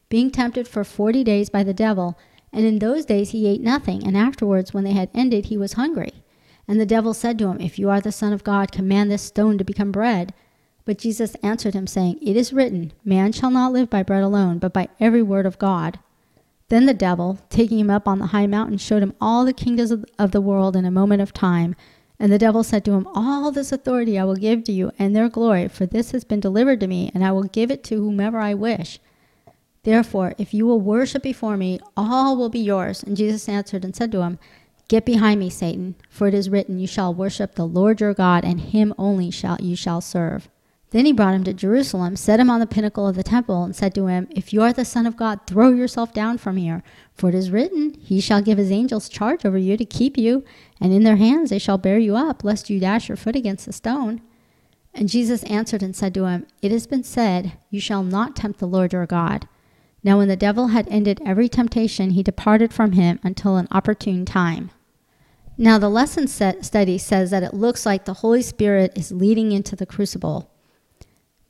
being 0.09 0.30
tempted 0.30 0.68
for 0.68 0.85
forty 0.85 1.24
days 1.24 1.50
by 1.50 1.64
the 1.64 1.74
devil. 1.74 2.16
And 2.52 2.64
in 2.64 2.78
those 2.78 3.04
days 3.04 3.30
he 3.30 3.48
ate 3.48 3.61
nothing. 3.61 4.06
And 4.06 4.16
afterwards, 4.16 4.72
when 4.72 4.85
they 4.85 4.92
had 4.92 5.11
ended, 5.12 5.46
he 5.46 5.56
was 5.56 5.72
hungry. 5.72 6.22
And 6.68 6.80
the 6.80 6.87
devil 6.87 7.14
said 7.14 7.38
to 7.40 7.48
him, 7.48 7.61
If 7.61 7.78
you 7.78 7.90
are 7.90 8.00
the 8.00 8.12
Son 8.12 8.33
of 8.33 8.44
God, 8.44 8.70
command 8.70 9.11
this 9.11 9.22
stone 9.22 9.59
to 9.59 9.64
become 9.64 9.90
bread. 9.90 10.35
But 10.85 10.98
Jesus 10.98 11.35
answered 11.42 11.74
him, 11.74 11.88
saying, 11.88 12.18
It 12.22 12.37
is 12.37 12.52
written, 12.52 12.92
Man 13.04 13.33
shall 13.33 13.50
not 13.50 13.72
live 13.72 13.90
by 13.90 14.04
bread 14.04 14.22
alone, 14.22 14.59
but 14.59 14.72
by 14.72 14.88
every 15.00 15.22
word 15.22 15.46
of 15.46 15.59
God. 15.59 15.98
Then 16.70 16.87
the 16.87 16.94
devil, 16.94 17.40
taking 17.50 17.80
him 17.80 17.90
up 17.90 18.06
on 18.06 18.20
the 18.20 18.28
high 18.28 18.46
mountain, 18.46 18.78
showed 18.78 19.02
him 19.02 19.14
all 19.20 19.44
the 19.44 19.52
kingdoms 19.52 19.92
of 20.18 20.30
the 20.30 20.40
world 20.40 20.76
in 20.76 20.85
a 20.85 20.90
moment 20.90 21.20
of 21.20 21.33
time. 21.33 21.74
And 22.18 22.33
the 22.33 22.38
devil 22.38 22.62
said 22.62 22.85
to 22.85 22.92
him, 22.92 23.09
All 23.12 23.50
this 23.50 23.72
authority 23.72 24.16
I 24.16 24.24
will 24.24 24.37
give 24.37 24.62
to 24.64 24.72
you, 24.72 24.92
and 24.96 25.14
their 25.14 25.28
glory, 25.28 25.66
for 25.66 25.85
this 25.85 26.12
has 26.12 26.22
been 26.22 26.38
delivered 26.38 26.78
to 26.80 26.87
me, 26.87 27.11
and 27.12 27.24
I 27.24 27.33
will 27.33 27.42
give 27.42 27.72
it 27.72 27.83
to 27.85 27.96
whomever 27.96 28.38
I 28.38 28.54
wish. 28.54 29.00
Therefore, 29.83 30.35
if 30.38 30.54
you 30.54 30.64
will 30.64 30.80
worship 30.80 31.24
before 31.24 31.56
me, 31.56 31.80
all 31.96 32.37
will 32.37 32.50
be 32.50 32.61
yours. 32.61 33.02
And 33.02 33.16
Jesus 33.16 33.48
answered 33.48 33.85
and 33.85 33.96
said 33.96 34.12
to 34.12 34.22
him, 34.22 34.38
Get 34.87 35.04
behind 35.04 35.40
me, 35.40 35.50
Satan, 35.50 35.96
for 36.09 36.28
it 36.28 36.35
is 36.35 36.50
written, 36.50 36.78
You 36.78 36.87
shall 36.87 37.12
worship 37.12 37.56
the 37.56 37.66
Lord 37.66 38.00
your 38.00 38.14
God, 38.14 38.44
and 38.44 38.61
him 38.61 38.94
only 38.96 39.33
shall 39.33 39.56
you 39.61 39.74
shall 39.74 40.00
serve. 40.00 40.48
Then 40.90 41.07
he 41.07 41.12
brought 41.12 41.35
him 41.35 41.44
to 41.44 41.53
Jerusalem, 41.53 42.16
set 42.16 42.40
him 42.40 42.50
on 42.50 42.59
the 42.59 42.66
pinnacle 42.66 43.07
of 43.07 43.14
the 43.14 43.22
temple, 43.22 43.62
and 43.62 43.76
said 43.76 43.94
to 43.94 44.07
him, 44.07 44.26
If 44.31 44.53
you 44.53 44.61
are 44.62 44.72
the 44.72 44.85
Son 44.85 45.07
of 45.07 45.16
God, 45.16 45.40
throw 45.46 45.70
yourself 45.70 46.12
down 46.12 46.38
from 46.38 46.57
here. 46.57 46.83
For 47.14 47.29
it 47.29 47.35
is 47.35 47.53
written, 47.53 47.94
He 47.94 48.20
shall 48.20 48.42
give 48.42 48.59
his 48.59 48.72
angels 48.72 49.09
charge 49.09 49.44
over 49.44 49.57
you 49.57 49.76
to 49.76 49.85
keep 49.85 50.18
you, 50.18 50.44
and 50.81 50.92
in 50.92 51.05
their 51.05 51.16
hands 51.16 51.50
they 51.50 51.61
shall 51.61 51.79
bear 51.79 51.98
you 51.98 52.16
up, 52.16 52.42
lest 52.42 52.68
you 52.68 52.81
dash 52.81 53.09
your 53.09 53.16
foot 53.16 53.37
against 53.37 53.68
a 53.68 53.72
stone. 53.72 54.20
And 54.92 55.09
Jesus 55.09 55.44
answered 55.44 55.83
and 55.83 55.94
said 55.94 56.12
to 56.14 56.24
him, 56.24 56.46
It 56.61 56.72
has 56.72 56.88
been 56.88 57.05
said, 57.05 57.53
You 57.70 57.81
shall 57.81 58.03
not 58.03 58.35
tempt 58.35 58.59
the 58.59 58.66
Lord 58.66 58.92
your 58.92 59.07
God. 59.07 59.46
Now 60.03 60.18
when 60.18 60.29
the 60.29 60.37
devil 60.37 60.68
had 60.68 60.88
ended 60.88 61.20
every 61.24 61.48
temptation, 61.48 62.11
he 62.11 62.22
departed 62.24 62.72
from 62.72 62.92
him 62.92 63.20
until 63.22 63.57
an 63.57 63.68
opportune 63.70 64.24
time. 64.24 64.70
Now 65.57 65.79
the 65.79 65.90
lesson 65.90 66.26
study 66.26 66.98
says 66.98 67.31
that 67.31 67.42
it 67.42 67.55
looks 67.55 67.85
like 67.85 68.07
the 68.07 68.14
Holy 68.14 68.42
Spirit 68.42 68.92
is 68.96 69.12
leading 69.12 69.53
into 69.53 69.76
the 69.76 69.87
crucible. 69.87 70.49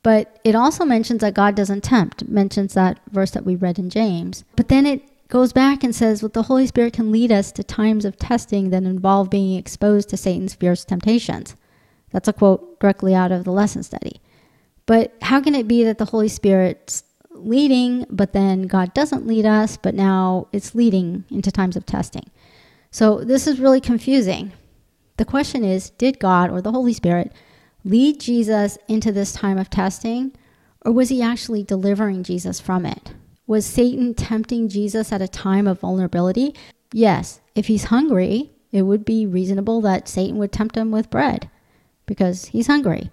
But 0.03 0.41
it 0.45 0.55
also 0.55 0.85
mentions 0.85 1.21
that 1.21 1.35
God 1.35 1.55
doesn't 1.55 1.85
tempt, 1.85 2.27
mentions 2.27 2.75
that 2.75 3.01
verse 3.11 3.33
that 3.33 3.45
we 3.45 3.55
read 3.55 3.79
in 3.79 3.91
James. 3.91 4.45
But 4.57 4.69
then 4.69 4.87
it 4.87 5.03
goes 5.29 5.53
back 5.53 5.85
and 5.85 5.95
says, 5.95 6.23
well, 6.23 6.31
the 6.31 6.45
Holy 6.45 6.67
Spirit 6.67 6.95
can 6.95 7.13
lead 7.13 7.31
us 7.31 7.53
to 7.53 7.63
times 7.63 8.05
of 8.05 8.17
testing 8.17 8.71
that 8.71 8.83
involve 8.83 9.31
being 9.31 9.59
exposed 9.59 10.09
to 10.09 10.17
Satan's 10.17 10.55
fierce 10.55 10.85
temptations. 10.85 11.55
That's 12.13 12.29
a 12.29 12.33
quote 12.33 12.81
directly 12.81 13.15
out 13.15 13.31
of 13.31 13.45
the 13.45 13.53
lesson 13.53 13.83
study. 13.83 14.21
But 14.87 15.15
how 15.23 15.41
can 15.41 15.55
it 15.55 15.69
be 15.69 15.85
that 15.85 15.99
the 15.99 16.07
Holy 16.07 16.29
Spirit's 16.29 17.05
leading, 17.31 18.07
but 18.11 18.33
then 18.33 18.63
God 18.63 18.93
doesn't 18.93 19.27
lead 19.27 19.47
us, 19.47 19.77
but 19.77 19.95
now 19.95 20.49
it's 20.53 20.75
leading 20.75 21.25
into 21.31 21.53
times 21.53 21.77
of 21.77 21.87
testing? 21.87 22.29
So 22.91 23.23
this 23.23 23.47
is 23.47 23.61
really 23.61 23.81
confusing. 23.81 24.53
The 25.17 25.25
question 25.25 25.63
is 25.63 25.91
Did 25.91 26.19
God 26.19 26.51
or 26.51 26.61
the 26.61 26.73
Holy 26.73 26.93
Spirit 26.93 27.33
lead 27.85 28.21
Jesus 28.21 28.79
into 28.89 29.13
this 29.13 29.33
time 29.33 29.59
of 29.59 29.71
testing, 29.71 30.33
or 30.85 30.93
was 30.93 31.09
he 31.09 31.23
actually 31.23 31.63
delivering 31.63 32.23
Jesus 32.23 32.61
from 32.61 32.87
it? 32.87 33.15
Was 33.47 33.67
Satan 33.67 34.15
tempting 34.15 34.69
Jesus 34.69 35.13
at 35.13 35.23
a 35.23 35.29
time 35.29 35.67
of 35.67 35.81
vulnerability? 35.81 36.55
Yes, 36.93 37.41
if 37.55 37.67
he's 37.67 37.85
hungry, 37.85 38.53
it 38.73 38.83
would 38.83 39.05
be 39.05 39.27
reasonable 39.27 39.81
that 39.83 40.09
Satan 40.09 40.39
would 40.39 40.53
tempt 40.53 40.77
him 40.77 40.91
with 40.91 41.11
bread 41.11 41.51
because 42.07 42.47
he's 42.47 42.67
hungry. 42.67 43.11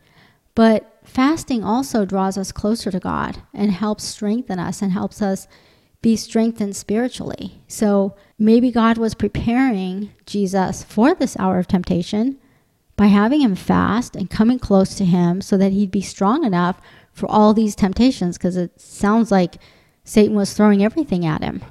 But 0.56 1.00
fasting 1.04 1.64
also 1.64 2.06
draws 2.06 2.38
us 2.38 2.52
closer 2.52 2.92
to 2.92 3.00
God 3.00 3.42
and 3.54 3.72
helps 3.72 4.04
strengthen 4.04 4.60
us 4.60 4.82
and 4.82 4.92
helps 4.92 5.22
us 5.22 5.48
be 6.02 6.16
strengthened 6.16 6.76
spiritually. 6.76 7.62
So 7.68 8.16
maybe 8.38 8.72
God 8.72 8.98
was 8.98 9.14
preparing 9.14 10.12
Jesus 10.26 10.84
for 10.84 11.14
this 11.14 11.38
hour 11.38 11.60
of 11.60 11.68
temptation 11.68 12.40
by 12.98 13.08
having 13.08 13.42
him 13.42 13.56
fast 13.56 14.16
and 14.16 14.30
coming 14.30 14.60
close 14.60 14.96
to 14.96 15.06
him 15.06 15.40
so 15.40 15.56
that 15.56 15.72
he'd 15.72 15.92
be 15.92 16.02
strong 16.02 16.44
enough 16.44 16.82
for 17.14 17.30
all 17.32 17.54
these 17.54 17.76
temptations 17.76 18.38
because 18.38 18.58
it 18.58 18.82
sounds 18.82 19.32
like 19.32 19.58
Satan 20.04 20.36
was 20.36 20.54
throwing 20.54 20.84
everything 20.84 21.26
at 21.26 21.44
him. 21.44 21.64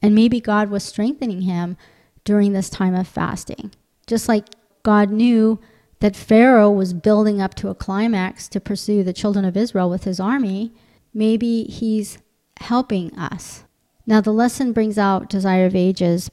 And 0.00 0.14
maybe 0.14 0.40
God 0.40 0.70
was 0.70 0.82
strengthening 0.82 1.42
him 1.42 1.76
during 2.24 2.52
this 2.52 2.70
time 2.70 2.94
of 2.94 3.06
fasting. 3.06 3.70
Just 4.06 4.28
like 4.28 4.46
God 4.82 5.10
knew 5.10 5.60
that 6.00 6.16
Pharaoh 6.16 6.70
was 6.70 6.94
building 6.94 7.40
up 7.40 7.54
to 7.54 7.68
a 7.68 7.74
climax 7.74 8.48
to 8.48 8.60
pursue 8.60 9.04
the 9.04 9.12
children 9.12 9.44
of 9.44 9.56
Israel 9.56 9.88
with 9.88 10.04
his 10.04 10.18
army, 10.18 10.72
maybe 11.14 11.64
he's 11.64 12.18
helping 12.60 13.16
us. 13.16 13.64
Now, 14.06 14.20
the 14.20 14.32
lesson 14.32 14.72
brings 14.72 14.98
out 14.98 15.28
Desire 15.28 15.66
of 15.66 15.76
Ages, 15.76 16.30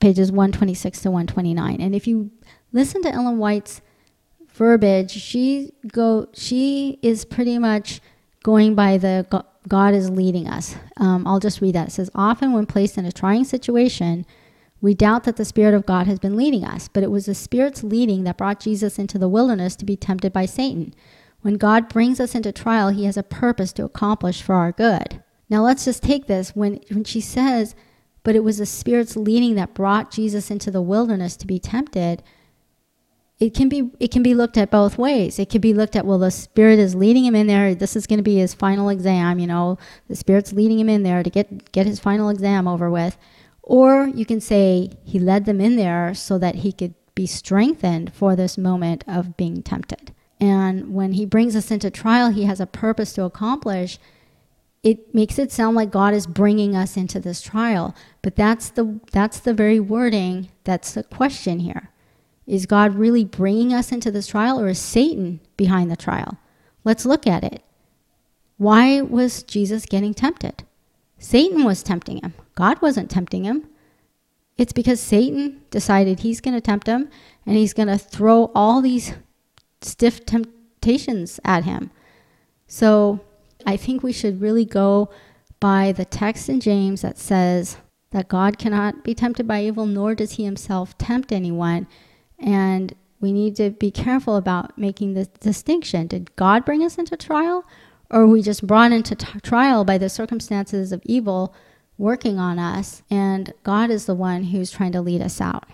pages 0.00 0.30
126 0.30 1.00
to 1.02 1.10
129. 1.10 1.80
And 1.80 1.94
if 1.94 2.06
you 2.06 2.30
listen 2.72 3.02
to 3.02 3.12
Ellen 3.12 3.38
White's 3.38 3.80
verbiage, 4.52 5.10
she 5.10 5.72
go 5.92 6.28
she 6.32 6.98
is 7.02 7.24
pretty 7.24 7.58
much 7.58 8.00
going 8.42 8.74
by 8.74 8.98
the 8.98 9.26
God 9.68 9.94
is 9.94 10.10
leading 10.10 10.48
us. 10.48 10.76
Um, 10.96 11.26
I'll 11.26 11.40
just 11.40 11.60
read 11.60 11.74
that. 11.74 11.88
It 11.88 11.92
says, 11.92 12.10
Often 12.14 12.52
when 12.52 12.66
placed 12.66 12.96
in 12.96 13.04
a 13.04 13.12
trying 13.12 13.44
situation, 13.44 14.24
we 14.80 14.94
doubt 14.94 15.24
that 15.24 15.36
the 15.36 15.44
Spirit 15.44 15.74
of 15.74 15.86
God 15.86 16.06
has 16.06 16.18
been 16.18 16.36
leading 16.36 16.64
us, 16.64 16.88
but 16.88 17.02
it 17.02 17.10
was 17.10 17.26
the 17.26 17.34
Spirit's 17.34 17.82
leading 17.82 18.24
that 18.24 18.36
brought 18.36 18.60
Jesus 18.60 18.98
into 18.98 19.18
the 19.18 19.28
wilderness 19.28 19.74
to 19.76 19.84
be 19.84 19.96
tempted 19.96 20.32
by 20.32 20.46
Satan. 20.46 20.94
When 21.40 21.54
God 21.54 21.88
brings 21.88 22.20
us 22.20 22.34
into 22.34 22.52
trial, 22.52 22.90
he 22.90 23.04
has 23.04 23.16
a 23.16 23.22
purpose 23.22 23.72
to 23.74 23.84
accomplish 23.84 24.42
for 24.42 24.54
our 24.54 24.72
good. 24.72 25.22
Now 25.48 25.62
let's 25.62 25.84
just 25.84 26.02
take 26.02 26.26
this. 26.26 26.54
When, 26.54 26.80
when 26.90 27.04
she 27.04 27.20
says, 27.20 27.74
but 28.22 28.36
it 28.36 28.44
was 28.44 28.58
the 28.58 28.66
Spirit's 28.66 29.16
leading 29.16 29.54
that 29.54 29.74
brought 29.74 30.10
Jesus 30.10 30.50
into 30.50 30.70
the 30.70 30.82
wilderness 30.82 31.36
to 31.36 31.46
be 31.46 31.58
tempted, 31.58 32.22
it 33.38 33.52
can 33.52 33.68
be 33.68 33.90
it 34.00 34.10
can 34.10 34.22
be 34.22 34.34
looked 34.34 34.56
at 34.56 34.70
both 34.70 34.96
ways. 34.96 35.38
It 35.38 35.50
could 35.50 35.60
be 35.60 35.74
looked 35.74 35.94
at 35.94 36.06
well, 36.06 36.18
the 36.18 36.30
Spirit 36.30 36.78
is 36.78 36.94
leading 36.94 37.24
him 37.24 37.34
in 37.34 37.46
there. 37.46 37.74
This 37.74 37.94
is 37.94 38.06
going 38.06 38.18
to 38.18 38.22
be 38.22 38.36
his 38.36 38.54
final 38.54 38.88
exam. 38.88 39.38
You 39.38 39.46
know, 39.46 39.78
the 40.08 40.16
Spirit's 40.16 40.52
leading 40.52 40.78
him 40.78 40.88
in 40.88 41.02
there 41.02 41.22
to 41.22 41.28
get 41.28 41.70
get 41.72 41.86
his 41.86 42.00
final 42.00 42.30
exam 42.30 42.66
over 42.66 42.90
with. 42.90 43.18
Or 43.62 44.06
you 44.08 44.24
can 44.24 44.40
say 44.40 44.90
he 45.04 45.18
led 45.18 45.44
them 45.44 45.60
in 45.60 45.76
there 45.76 46.14
so 46.14 46.38
that 46.38 46.56
he 46.56 46.72
could 46.72 46.94
be 47.14 47.26
strengthened 47.26 48.14
for 48.14 48.36
this 48.36 48.56
moment 48.56 49.04
of 49.06 49.36
being 49.36 49.62
tempted. 49.62 50.12
And 50.40 50.94
when 50.94 51.12
he 51.12 51.26
brings 51.26 51.56
us 51.56 51.70
into 51.70 51.90
trial, 51.90 52.30
he 52.30 52.44
has 52.44 52.60
a 52.60 52.66
purpose 52.66 53.12
to 53.14 53.24
accomplish. 53.24 53.98
It 54.82 55.14
makes 55.14 55.38
it 55.38 55.50
sound 55.50 55.76
like 55.76 55.90
God 55.90 56.14
is 56.14 56.26
bringing 56.26 56.76
us 56.76 56.96
into 56.96 57.18
this 57.18 57.42
trial, 57.42 57.94
but 58.22 58.36
that's 58.36 58.70
the 58.70 59.00
that's 59.12 59.40
the 59.40 59.52
very 59.52 59.80
wording 59.80 60.48
that's 60.64 60.92
the 60.92 61.02
question 61.02 61.58
here. 61.58 61.90
Is 62.46 62.66
God 62.66 62.94
really 62.94 63.24
bringing 63.24 63.74
us 63.74 63.90
into 63.90 64.10
this 64.10 64.28
trial 64.28 64.60
or 64.60 64.68
is 64.68 64.78
Satan 64.78 65.40
behind 65.56 65.90
the 65.90 65.96
trial? 65.96 66.38
Let's 66.84 67.04
look 67.04 67.26
at 67.26 67.42
it. 67.42 67.62
Why 68.56 69.00
was 69.00 69.42
Jesus 69.42 69.84
getting 69.86 70.14
tempted? 70.14 70.62
Satan 71.18 71.64
was 71.64 71.82
tempting 71.82 72.18
him. 72.18 72.34
God 72.54 72.80
wasn't 72.80 73.10
tempting 73.10 73.44
him. 73.44 73.68
It's 74.56 74.72
because 74.72 75.00
Satan 75.00 75.62
decided 75.70 76.20
he's 76.20 76.40
going 76.40 76.54
to 76.54 76.60
tempt 76.60 76.86
him 76.86 77.10
and 77.44 77.56
he's 77.56 77.74
going 77.74 77.88
to 77.88 77.98
throw 77.98 78.50
all 78.54 78.80
these 78.80 79.14
stiff 79.82 80.24
temptations 80.24 81.38
at 81.44 81.64
him. 81.64 81.90
So 82.66 83.20
I 83.66 83.76
think 83.76 84.02
we 84.02 84.12
should 84.12 84.40
really 84.40 84.64
go 84.64 85.10
by 85.60 85.92
the 85.92 86.04
text 86.04 86.48
in 86.48 86.60
James 86.60 87.02
that 87.02 87.18
says 87.18 87.78
that 88.12 88.28
God 88.28 88.58
cannot 88.58 89.04
be 89.04 89.14
tempted 89.14 89.46
by 89.46 89.62
evil, 89.62 89.84
nor 89.84 90.14
does 90.14 90.32
he 90.32 90.44
himself 90.44 90.96
tempt 90.96 91.32
anyone. 91.32 91.86
And 92.38 92.94
we 93.20 93.32
need 93.32 93.56
to 93.56 93.70
be 93.70 93.90
careful 93.90 94.36
about 94.36 94.76
making 94.76 95.14
the 95.14 95.26
distinction. 95.40 96.06
Did 96.06 96.34
God 96.36 96.64
bring 96.64 96.82
us 96.84 96.98
into 96.98 97.16
trial, 97.16 97.64
or 98.10 98.20
were 98.20 98.32
we 98.34 98.42
just 98.42 98.66
brought 98.66 98.92
into 98.92 99.14
t- 99.14 99.40
trial 99.40 99.84
by 99.84 99.98
the 99.98 100.08
circumstances 100.08 100.92
of 100.92 101.02
evil 101.04 101.54
working 101.98 102.38
on 102.38 102.58
us, 102.58 103.02
and 103.10 103.54
God 103.62 103.90
is 103.90 104.04
the 104.06 104.14
one 104.14 104.44
who's 104.44 104.70
trying 104.70 104.92
to 104.92 105.00
lead 105.00 105.22
us 105.22 105.40
out? 105.40 105.64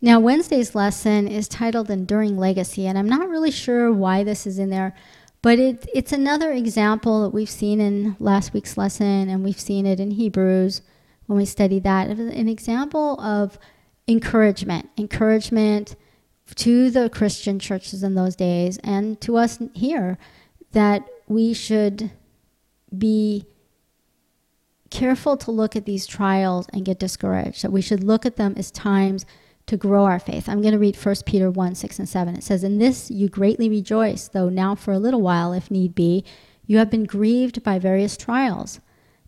Now, 0.00 0.18
Wednesday's 0.18 0.74
lesson 0.74 1.28
is 1.28 1.46
titled 1.48 1.90
Enduring 1.90 2.36
Legacy, 2.36 2.86
and 2.86 2.96
I'm 2.96 3.08
not 3.08 3.28
really 3.28 3.50
sure 3.50 3.92
why 3.92 4.24
this 4.24 4.46
is 4.46 4.58
in 4.58 4.70
there, 4.70 4.94
but 5.42 5.58
it, 5.58 5.88
it's 5.92 6.12
another 6.12 6.52
example 6.52 7.22
that 7.22 7.34
we've 7.34 7.50
seen 7.50 7.80
in 7.80 8.16
last 8.18 8.52
week's 8.52 8.76
lesson, 8.76 9.28
and 9.28 9.44
we've 9.44 9.60
seen 9.60 9.86
it 9.86 10.00
in 10.00 10.12
Hebrews 10.12 10.82
when 11.32 11.38
we 11.38 11.46
study 11.46 11.80
that. 11.80 12.08
An 12.10 12.48
example 12.48 13.18
of 13.18 13.58
encouragement, 14.06 14.90
encouragement 14.98 15.96
to 16.56 16.90
the 16.90 17.08
Christian 17.08 17.58
churches 17.58 18.02
in 18.02 18.14
those 18.14 18.36
days 18.36 18.78
and 18.84 19.18
to 19.22 19.38
us 19.38 19.58
here 19.72 20.18
that 20.72 21.08
we 21.28 21.54
should 21.54 22.10
be 22.96 23.46
careful 24.90 25.38
to 25.38 25.50
look 25.50 25.74
at 25.74 25.86
these 25.86 26.06
trials 26.06 26.66
and 26.74 26.84
get 26.84 26.98
discouraged, 26.98 27.64
that 27.64 27.72
we 27.72 27.80
should 27.80 28.04
look 28.04 28.26
at 28.26 28.36
them 28.36 28.52
as 28.58 28.70
times 28.70 29.24
to 29.64 29.78
grow 29.78 30.04
our 30.04 30.18
faith. 30.18 30.50
I'm 30.50 30.60
going 30.60 30.72
to 30.72 30.78
read 30.78 30.96
1 30.96 31.14
Peter 31.24 31.50
1 31.50 31.74
6 31.74 31.98
and 31.98 32.08
7. 32.08 32.36
It 32.36 32.44
says, 32.44 32.62
In 32.62 32.78
this 32.78 33.10
you 33.10 33.30
greatly 33.30 33.70
rejoice, 33.70 34.28
though 34.28 34.50
now 34.50 34.74
for 34.74 34.92
a 34.92 34.98
little 34.98 35.22
while, 35.22 35.54
if 35.54 35.70
need 35.70 35.94
be, 35.94 36.24
you 36.66 36.76
have 36.76 36.90
been 36.90 37.04
grieved 37.04 37.62
by 37.62 37.78
various 37.78 38.18
trials 38.18 38.80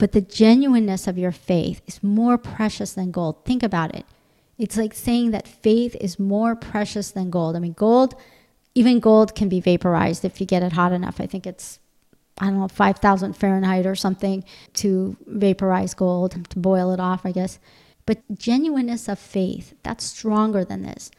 but 0.00 0.12
the 0.12 0.22
genuineness 0.22 1.06
of 1.06 1.18
your 1.18 1.30
faith 1.30 1.82
is 1.86 2.02
more 2.02 2.38
precious 2.38 2.94
than 2.94 3.10
gold. 3.10 3.44
Think 3.44 3.62
about 3.62 3.94
it. 3.94 4.06
It's 4.56 4.78
like 4.78 4.94
saying 4.94 5.32
that 5.32 5.46
faith 5.46 5.94
is 6.00 6.18
more 6.18 6.56
precious 6.56 7.10
than 7.10 7.28
gold. 7.28 7.54
I 7.54 7.58
mean, 7.58 7.74
gold, 7.74 8.14
even 8.74 8.98
gold 8.98 9.34
can 9.34 9.50
be 9.50 9.60
vaporized 9.60 10.24
if 10.24 10.40
you 10.40 10.46
get 10.46 10.62
it 10.62 10.72
hot 10.72 10.92
enough. 10.92 11.20
I 11.20 11.26
think 11.26 11.46
it's, 11.46 11.80
I 12.38 12.46
don't 12.46 12.60
know, 12.60 12.68
5,000 12.68 13.36
Fahrenheit 13.36 13.84
or 13.84 13.94
something 13.94 14.42
to 14.74 15.18
vaporize 15.26 15.92
gold, 15.92 16.48
to 16.48 16.58
boil 16.58 16.92
it 16.92 17.00
off, 17.00 17.26
I 17.26 17.32
guess. 17.32 17.58
But 18.06 18.22
genuineness 18.38 19.06
of 19.06 19.18
faith, 19.18 19.74
that's 19.82 20.04
stronger 20.04 20.64
than 20.64 20.80
this. 20.80 21.10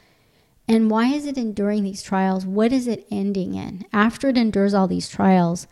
And 0.67 0.89
why 0.89 1.13
is 1.13 1.27
it 1.27 1.37
enduring 1.37 1.83
these 1.83 2.01
trials? 2.01 2.47
What 2.47 2.71
is 2.71 2.87
it 2.87 3.05
ending 3.11 3.53
in? 3.53 3.85
After 3.93 4.29
it 4.29 4.37
endures 4.37 4.73
all 4.73 4.87
these 4.87 5.07
trials, 5.07 5.67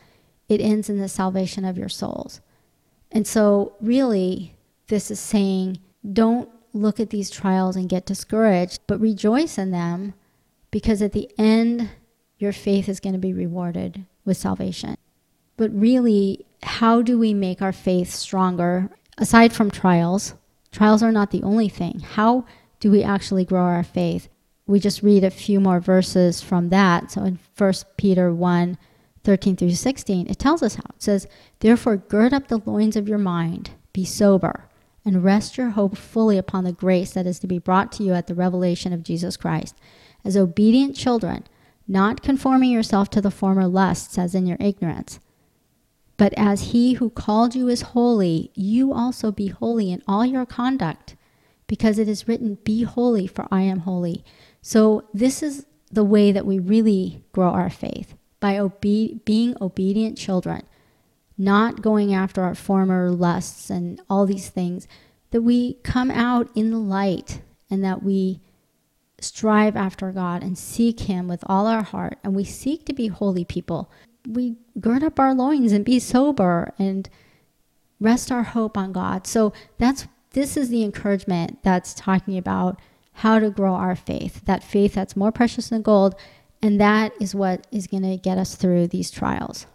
it 0.48 0.62
ends 0.62 0.92
in 0.92 1.00
the 1.00 1.10
salvation 1.10 1.66
of 1.66 1.76
your 1.76 1.90
souls. 1.90 2.42
And 3.12 3.26
so, 3.26 3.74
really, 3.82 4.56
this 4.88 5.10
is 5.10 5.20
saying 5.20 5.80
don't 6.14 6.50
look 6.74 7.00
at 7.00 7.10
these 7.10 7.30
trials 7.30 7.76
and 7.76 7.90
get 7.90 8.06
discouraged, 8.06 8.80
but 8.88 9.00
rejoice 9.00 9.58
in 9.58 9.72
them 9.72 10.14
because 10.72 11.02
at 11.02 11.14
the 11.14 11.30
end, 11.38 11.90
your 12.38 12.54
faith 12.54 12.88
is 12.88 13.00
going 13.00 13.14
to 13.14 13.20
be 13.20 13.34
rewarded 13.34 14.06
with 14.24 14.38
salvation. 14.38 14.96
But 15.58 15.72
really, 15.78 16.46
how 16.64 17.02
do 17.02 17.18
we 17.18 17.34
make 17.34 17.62
our 17.62 17.74
faith 17.74 18.12
stronger 18.14 18.90
aside 19.18 19.52
from 19.52 19.72
trials? 19.72 20.36
Trials 20.72 21.04
are 21.04 21.12
not 21.12 21.32
the 21.32 21.44
only 21.44 21.68
thing. 21.68 22.00
How 22.00 22.46
do 22.80 22.92
we 22.92 23.04
actually 23.04 23.44
grow 23.44 23.64
our 23.64 23.84
faith? 23.84 24.30
We 24.68 24.80
just 24.80 25.04
read 25.04 25.24
a 25.24 25.32
few 25.32 25.60
more 25.60 25.80
verses 25.80 26.42
from 26.42 26.70
that. 26.70 27.12
So 27.12 27.24
in 27.24 27.40
1 27.58 27.74
Peter 27.98 28.34
1 28.34 28.78
13 29.30 29.56
through 29.56 29.70
16, 29.70 30.26
it 30.28 30.40
tells 30.40 30.64
us 30.64 30.74
how. 30.74 30.86
It 30.96 31.04
says, 31.04 31.28
Therefore, 31.60 31.98
gird 31.98 32.34
up 32.34 32.48
the 32.48 32.64
loins 32.66 32.96
of 32.96 33.08
your 33.08 33.20
mind, 33.20 33.70
be 33.94 34.04
sober, 34.04 34.68
and 35.06 35.24
rest 35.24 35.56
your 35.56 35.70
hope 35.70 35.96
fully 35.96 36.40
upon 36.40 36.64
the 36.64 36.72
grace 36.72 37.12
that 37.12 37.28
is 37.28 37.38
to 37.42 37.46
be 37.46 37.60
brought 37.60 37.92
to 37.92 38.04
you 38.04 38.16
at 38.16 38.26
the 38.26 38.34
revelation 38.34 38.92
of 38.92 39.04
Jesus 39.04 39.38
Christ. 39.38 39.76
As 40.26 40.36
obedient 40.36 40.96
children, 40.96 41.44
not 41.88 42.24
conforming 42.24 42.72
yourself 42.72 43.12
to 43.12 43.22
the 43.22 43.30
former 43.30 43.68
lusts 43.68 44.18
as 44.18 44.34
in 44.34 44.48
your 44.48 44.58
ignorance. 44.60 45.20
But 46.18 46.34
as 46.36 46.72
he 46.72 46.94
who 46.94 47.12
called 47.12 47.54
you 47.54 47.68
is 47.68 47.82
holy, 47.94 48.50
you 48.56 48.92
also 48.92 49.32
be 49.32 49.50
holy 49.50 49.92
in 49.92 50.02
all 50.08 50.26
your 50.26 50.48
conduct, 50.48 51.16
because 51.68 52.00
it 52.00 52.08
is 52.08 52.28
written, 52.28 52.58
Be 52.64 52.82
holy, 52.82 53.28
for 53.28 53.48
I 53.52 53.62
am 53.62 53.82
holy. 53.82 54.26
So, 54.64 55.08
this 55.14 55.44
is 55.44 55.68
the 55.92 56.04
way 56.04 56.32
that 56.32 56.48
we 56.48 56.58
really 56.58 57.24
grow 57.32 57.50
our 57.50 57.70
faith 57.70 58.16
by 58.40 58.58
obe- 58.58 59.24
being 59.26 59.56
obedient 59.62 60.18
children, 60.18 60.64
not 61.38 61.82
going 61.82 62.14
after 62.14 62.42
our 62.42 62.56
former 62.56 63.10
lusts 63.10 63.70
and 63.70 64.02
all 64.10 64.26
these 64.26 64.50
things, 64.50 64.88
that 65.32 65.42
we 65.42 65.76
come 65.84 66.12
out 66.12 66.50
in 66.56 66.72
the 66.72 66.80
light 66.80 67.42
and 67.70 67.84
that 67.84 68.04
we 68.04 68.42
strive 69.22 69.76
after 69.76 70.12
God 70.12 70.44
and 70.44 70.58
seek 70.58 71.02
Him 71.02 71.28
with 71.28 71.44
all 71.48 71.68
our 71.68 71.84
heart, 71.84 72.18
and 72.24 72.36
we 72.36 72.44
seek 72.44 72.86
to 72.86 72.94
be 72.94 73.08
holy 73.08 73.46
people. 73.46 73.92
We 74.28 74.56
gird 74.80 75.04
up 75.04 75.20
our 75.20 75.34
loins 75.34 75.72
and 75.72 75.86
be 75.86 76.00
sober 76.00 76.74
and 76.80 77.10
rest 78.00 78.32
our 78.32 78.44
hope 78.44 78.78
on 78.78 78.92
God. 78.92 79.28
So 79.28 79.54
that's 79.78 80.08
this 80.32 80.56
is 80.56 80.70
the 80.70 80.84
encouragement 80.84 81.64
that's 81.64 81.94
talking 81.94 82.38
about 82.38 82.80
how 83.14 83.40
to 83.40 83.50
grow 83.50 83.74
our 83.74 83.96
faith. 83.96 84.42
That 84.46 84.64
faith 84.64 84.94
that's 84.94 85.16
more 85.16 85.32
precious 85.32 85.70
than 85.70 85.82
gold, 85.82 86.16
and 86.62 86.80
that 86.80 87.14
is 87.20 87.34
what 87.34 87.68
is 87.72 87.88
going 87.88 88.04
to 88.04 88.18
get 88.18 88.38
us 88.38 88.56
through 88.56 88.88
these 88.88 89.12
trials. 89.12 89.66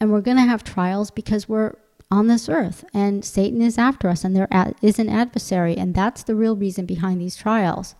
And 0.00 0.10
we're 0.10 0.20
going 0.20 0.36
to 0.36 0.42
have 0.42 0.64
trials 0.64 1.10
because 1.10 1.48
we're 1.48 1.74
on 2.10 2.26
this 2.26 2.48
earth 2.48 2.84
and 2.92 3.24
Satan 3.24 3.62
is 3.62 3.78
after 3.78 4.08
us 4.08 4.22
and 4.24 4.36
there 4.36 4.48
is 4.82 4.98
an 4.98 5.08
adversary 5.08 5.76
and 5.76 5.94
that's 5.94 6.22
the 6.22 6.34
real 6.34 6.56
reason 6.56 6.84
behind 6.84 7.20
these 7.20 7.36
trials. 7.36 7.94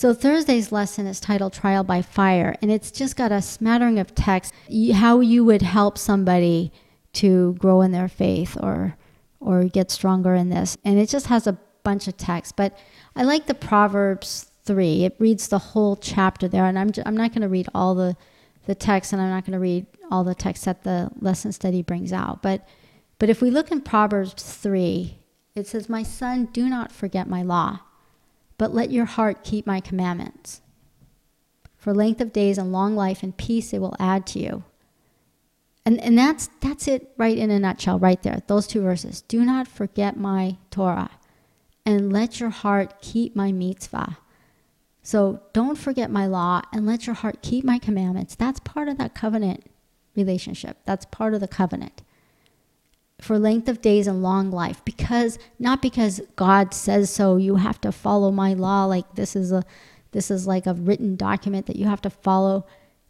So 0.00 0.14
Thursday's 0.14 0.72
lesson 0.72 1.06
is 1.06 1.20
titled 1.20 1.52
Trial 1.52 1.84
by 1.84 2.00
Fire, 2.00 2.56
and 2.62 2.70
it's 2.70 2.90
just 2.90 3.16
got 3.16 3.32
a 3.32 3.42
smattering 3.42 3.98
of 3.98 4.14
text 4.14 4.54
how 4.94 5.20
you 5.20 5.44
would 5.44 5.60
help 5.60 5.98
somebody 5.98 6.72
to 7.14 7.52
grow 7.58 7.82
in 7.82 7.92
their 7.92 8.08
faith 8.08 8.56
or 8.62 8.96
or 9.40 9.64
get 9.64 9.90
stronger 9.90 10.34
in 10.34 10.48
this. 10.48 10.78
And 10.86 10.98
it 10.98 11.10
just 11.10 11.26
has 11.26 11.46
a 11.46 11.58
bunch 11.82 12.08
of 12.08 12.16
text, 12.16 12.56
but 12.56 12.78
I 13.14 13.24
like 13.24 13.44
the 13.44 13.52
Proverbs 13.54 14.49
3. 14.74 15.04
It 15.04 15.16
reads 15.18 15.48
the 15.48 15.58
whole 15.58 15.96
chapter 15.96 16.46
there, 16.46 16.64
and 16.64 16.78
I'm, 16.78 16.92
j- 16.92 17.02
I'm 17.04 17.16
not 17.16 17.30
going 17.32 17.42
to 17.42 17.48
read 17.48 17.68
all 17.74 17.94
the, 17.94 18.16
the 18.66 18.74
text, 18.74 19.12
and 19.12 19.20
I'm 19.20 19.30
not 19.30 19.44
going 19.44 19.54
to 19.54 19.58
read 19.58 19.86
all 20.10 20.24
the 20.24 20.34
text 20.34 20.64
that 20.64 20.84
the 20.84 21.10
lesson 21.20 21.52
study 21.52 21.82
brings 21.82 22.12
out. 22.12 22.42
But, 22.42 22.66
but 23.18 23.28
if 23.28 23.42
we 23.42 23.50
look 23.50 23.70
in 23.70 23.80
Proverbs 23.80 24.34
3, 24.42 25.18
it 25.54 25.66
says, 25.66 25.88
My 25.88 26.02
son, 26.02 26.46
do 26.52 26.68
not 26.68 26.92
forget 26.92 27.28
my 27.28 27.42
law 27.42 27.80
but 28.60 28.74
let 28.74 28.90
your 28.90 29.06
heart 29.06 29.42
keep 29.42 29.66
my 29.66 29.80
commandments. 29.80 30.60
For 31.78 31.94
length 31.94 32.20
of 32.20 32.30
days 32.30 32.58
and 32.58 32.70
long 32.70 32.94
life 32.94 33.22
and 33.22 33.34
peace 33.34 33.72
it 33.72 33.78
will 33.78 33.96
add 33.98 34.26
to 34.26 34.38
you. 34.38 34.64
And, 35.86 35.98
and 36.02 36.18
that's, 36.18 36.50
that's 36.60 36.86
it 36.86 37.10
right 37.16 37.38
in 37.38 37.50
a 37.50 37.58
nutshell, 37.58 37.98
right 37.98 38.22
there. 38.22 38.42
Those 38.48 38.66
two 38.66 38.82
verses. 38.82 39.22
Do 39.22 39.46
not 39.46 39.66
forget 39.66 40.18
my 40.18 40.58
Torah, 40.70 41.12
and 41.86 42.12
let 42.12 42.38
your 42.38 42.50
heart 42.50 43.00
keep 43.00 43.34
my 43.34 43.50
mitzvah. 43.50 44.18
So 45.02 45.40
don't 45.52 45.78
forget 45.78 46.10
my 46.10 46.26
law, 46.26 46.62
and 46.72 46.86
let 46.86 47.06
your 47.06 47.14
heart 47.14 47.42
keep 47.42 47.64
my 47.64 47.78
commandments. 47.78 48.34
That's 48.34 48.60
part 48.60 48.88
of 48.88 48.98
that 48.98 49.14
covenant 49.14 49.70
relationship. 50.14 50.78
That's 50.84 51.06
part 51.06 51.34
of 51.34 51.40
the 51.40 51.48
covenant 51.48 52.02
for 53.20 53.38
length 53.38 53.68
of 53.68 53.82
days 53.82 54.06
and 54.06 54.22
long 54.22 54.50
life 54.50 54.84
because 54.84 55.38
not 55.58 55.82
because 55.82 56.20
God 56.36 56.72
says 56.74 57.10
so 57.10 57.36
you 57.36 57.56
have 57.56 57.80
to 57.82 57.92
follow 57.92 58.30
my 58.30 58.54
law 58.54 58.86
like 58.86 59.14
this 59.14 59.36
is 59.36 59.52
a 59.52 59.62
this 60.12 60.30
is 60.30 60.46
like 60.46 60.66
a 60.66 60.74
written 60.74 61.16
document 61.16 61.66
that 61.66 61.76
you 61.76 61.86
have 61.86 62.02
to 62.02 62.10
follow 62.10 62.66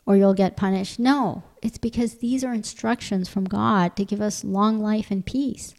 or 0.07 0.17
you'll 0.17 0.35
get 0.35 0.57
punished 0.57 0.99
no 0.99 1.43
it's 1.63 1.79
because 1.79 2.19
these 2.19 2.43
are 2.43 2.53
instructions 2.53 3.29
from 3.29 3.45
God 3.45 3.97
to 3.97 4.05
give 4.05 4.21
us 4.21 4.45
long 4.45 4.81
life 4.81 5.11
and 5.11 5.25
peace 5.25 5.75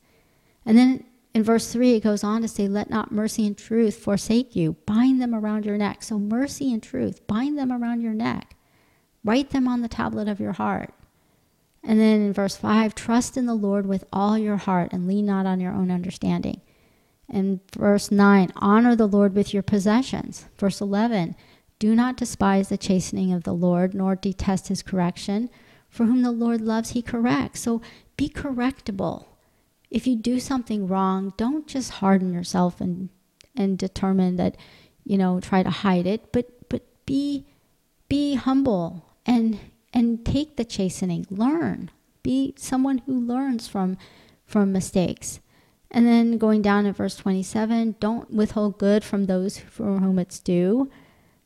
and 0.65 0.77
then 0.77 1.03
in 1.33 1.43
verse 1.43 1.71
3 1.71 1.95
it 1.95 2.03
goes 2.03 2.23
on 2.23 2.41
to 2.41 2.47
say 2.47 2.67
let 2.67 2.89
not 2.89 3.11
mercy 3.11 3.45
and 3.47 3.57
truth 3.57 3.97
forsake 3.97 4.55
you 4.55 4.73
bind 4.85 5.21
them 5.21 5.33
around 5.33 5.65
your 5.65 5.77
neck 5.77 6.03
so 6.03 6.19
mercy 6.19 6.71
and 6.73 6.83
truth 6.83 7.25
bind 7.27 7.57
them 7.57 7.71
around 7.71 8.01
your 8.01 8.13
neck 8.13 8.55
write 9.23 9.51
them 9.51 9.67
on 9.67 9.81
the 9.81 9.87
tablet 9.87 10.27
of 10.27 10.39
your 10.39 10.53
heart 10.53 10.93
and 11.83 11.99
then 11.99 12.21
in 12.21 12.33
verse 12.33 12.55
5, 12.55 12.93
trust 12.93 13.37
in 13.37 13.45
the 13.45 13.55
Lord 13.55 13.85
with 13.85 14.03
all 14.13 14.37
your 14.37 14.57
heart 14.57 14.93
and 14.93 15.07
lean 15.07 15.25
not 15.25 15.45
on 15.45 15.59
your 15.59 15.73
own 15.73 15.89
understanding. 15.89 16.61
And 17.27 17.59
verse 17.71 18.11
9, 18.11 18.51
honor 18.55 18.95
the 18.95 19.07
Lord 19.07 19.35
with 19.35 19.53
your 19.53 19.63
possessions. 19.63 20.45
Verse 20.57 20.81
11, 20.81 21.35
do 21.79 21.95
not 21.95 22.17
despise 22.17 22.69
the 22.69 22.77
chastening 22.77 23.33
of 23.33 23.43
the 23.43 23.53
Lord, 23.53 23.95
nor 23.95 24.15
detest 24.15 24.67
his 24.67 24.83
correction. 24.83 25.49
For 25.89 26.05
whom 26.05 26.21
the 26.21 26.31
Lord 26.31 26.61
loves, 26.61 26.91
he 26.91 27.01
corrects. 27.01 27.61
So 27.61 27.81
be 28.15 28.29
correctable. 28.29 29.25
If 29.91 30.07
you 30.07 30.15
do 30.15 30.39
something 30.39 30.87
wrong, 30.87 31.33
don't 31.37 31.67
just 31.67 31.91
harden 31.91 32.33
yourself 32.33 32.81
and, 32.81 33.09
and 33.55 33.77
determine 33.77 34.37
that, 34.37 34.57
you 35.03 35.17
know, 35.17 35.39
try 35.39 35.61
to 35.61 35.69
hide 35.69 36.07
it, 36.07 36.31
but, 36.31 36.69
but 36.69 36.83
be, 37.05 37.45
be 38.07 38.35
humble 38.35 39.05
and 39.25 39.59
and 39.93 40.25
take 40.25 40.55
the 40.55 40.65
chastening. 40.65 41.25
Learn. 41.29 41.91
Be 42.23 42.53
someone 42.57 42.99
who 42.99 43.19
learns 43.19 43.67
from 43.67 43.97
from 44.45 44.71
mistakes. 44.71 45.39
And 45.89 46.07
then 46.07 46.37
going 46.37 46.61
down 46.61 46.85
at 46.85 46.95
verse 46.95 47.17
27 47.17 47.95
don't 47.99 48.31
withhold 48.31 48.77
good 48.77 49.03
from 49.03 49.25
those 49.25 49.59
for 49.59 49.99
whom 49.99 50.19
it's 50.19 50.39
due. 50.39 50.89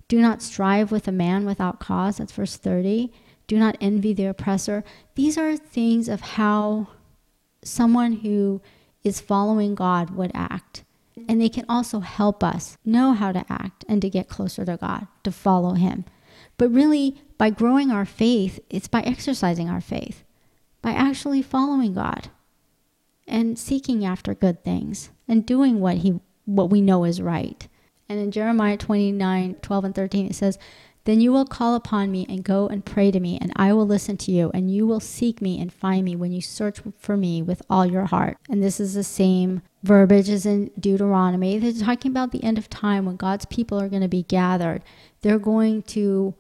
Do 0.07 0.21
not 0.21 0.43
strive 0.43 0.91
with 0.91 1.07
a 1.07 1.11
man 1.11 1.45
without 1.45 1.79
cause. 1.79 2.17
That's 2.17 2.31
verse 2.31 2.55
30 2.57 3.11
do 3.47 3.59
not 3.59 3.77
envy 3.79 4.13
the 4.13 4.25
oppressor. 4.25 4.83
These 5.13 5.37
are 5.37 5.55
things 5.55 6.09
of 6.09 6.21
how 6.21 6.87
someone 7.65 8.13
who 8.13 8.61
is 9.03 9.19
following 9.19 9.75
god 9.75 10.11
would 10.11 10.31
act 10.33 10.83
and 11.27 11.39
they 11.39 11.49
can 11.49 11.65
also 11.69 12.01
help 12.01 12.43
us 12.43 12.77
know 12.83 13.13
how 13.13 13.31
to 13.31 13.45
act 13.49 13.85
and 13.87 14.01
to 14.01 14.09
get 14.09 14.29
closer 14.29 14.65
to 14.65 14.77
god 14.77 15.07
to 15.23 15.31
follow 15.31 15.73
him 15.73 16.05
but 16.57 16.71
really, 16.71 17.21
by 17.37 17.49
growing 17.49 17.91
our 17.91 18.05
faith, 18.05 18.59
it's 18.69 18.87
by 18.87 19.01
exercising 19.01 19.69
our 19.69 19.81
faith, 19.81 20.23
by 20.81 20.91
actually 20.91 21.41
following 21.41 21.93
God 21.93 22.29
and 23.27 23.57
seeking 23.57 24.05
after 24.05 24.33
good 24.33 24.63
things 24.63 25.09
and 25.27 25.45
doing 25.45 25.79
what 25.79 25.97
he 25.97 26.19
what 26.45 26.69
we 26.69 26.79
know 26.79 27.03
is 27.03 27.21
right. 27.21 27.67
And 28.07 28.19
in 28.19 28.31
Jeremiah 28.31 28.77
29, 28.77 29.55
12 29.55 29.85
and 29.85 29.95
13, 29.95 30.27
it 30.27 30.35
says, 30.35 30.59
Then 31.05 31.21
you 31.21 31.31
will 31.31 31.45
call 31.45 31.75
upon 31.75 32.11
me 32.11 32.25
and 32.27 32.43
go 32.43 32.67
and 32.67 32.83
pray 32.83 33.11
to 33.11 33.19
me, 33.19 33.37
and 33.39 33.53
I 33.55 33.73
will 33.73 33.85
listen 33.85 34.17
to 34.17 34.31
you, 34.31 34.51
and 34.53 34.71
you 34.71 34.85
will 34.87 34.99
seek 34.99 35.39
me 35.39 35.61
and 35.61 35.71
find 35.71 36.03
me 36.03 36.15
when 36.15 36.31
you 36.31 36.41
search 36.41 36.79
for 36.97 37.15
me 37.15 37.41
with 37.41 37.61
all 37.69 37.85
your 37.85 38.05
heart. 38.05 38.37
And 38.49 38.61
this 38.61 38.79
is 38.79 38.95
the 38.95 39.03
same 39.03 39.61
verbiage 39.83 40.29
as 40.29 40.47
in 40.47 40.71
Deuteronomy. 40.79 41.59
They're 41.59 41.73
talking 41.73 42.11
about 42.11 42.31
the 42.31 42.43
end 42.43 42.57
of 42.57 42.69
time 42.69 43.05
when 43.05 43.17
God's 43.17 43.45
people 43.45 43.79
are 43.79 43.87
going 43.87 44.01
to 44.01 44.07
be 44.07 44.23
gathered. 44.23 44.81
They're 45.21 45.39
going 45.39 45.83
to 45.83 46.33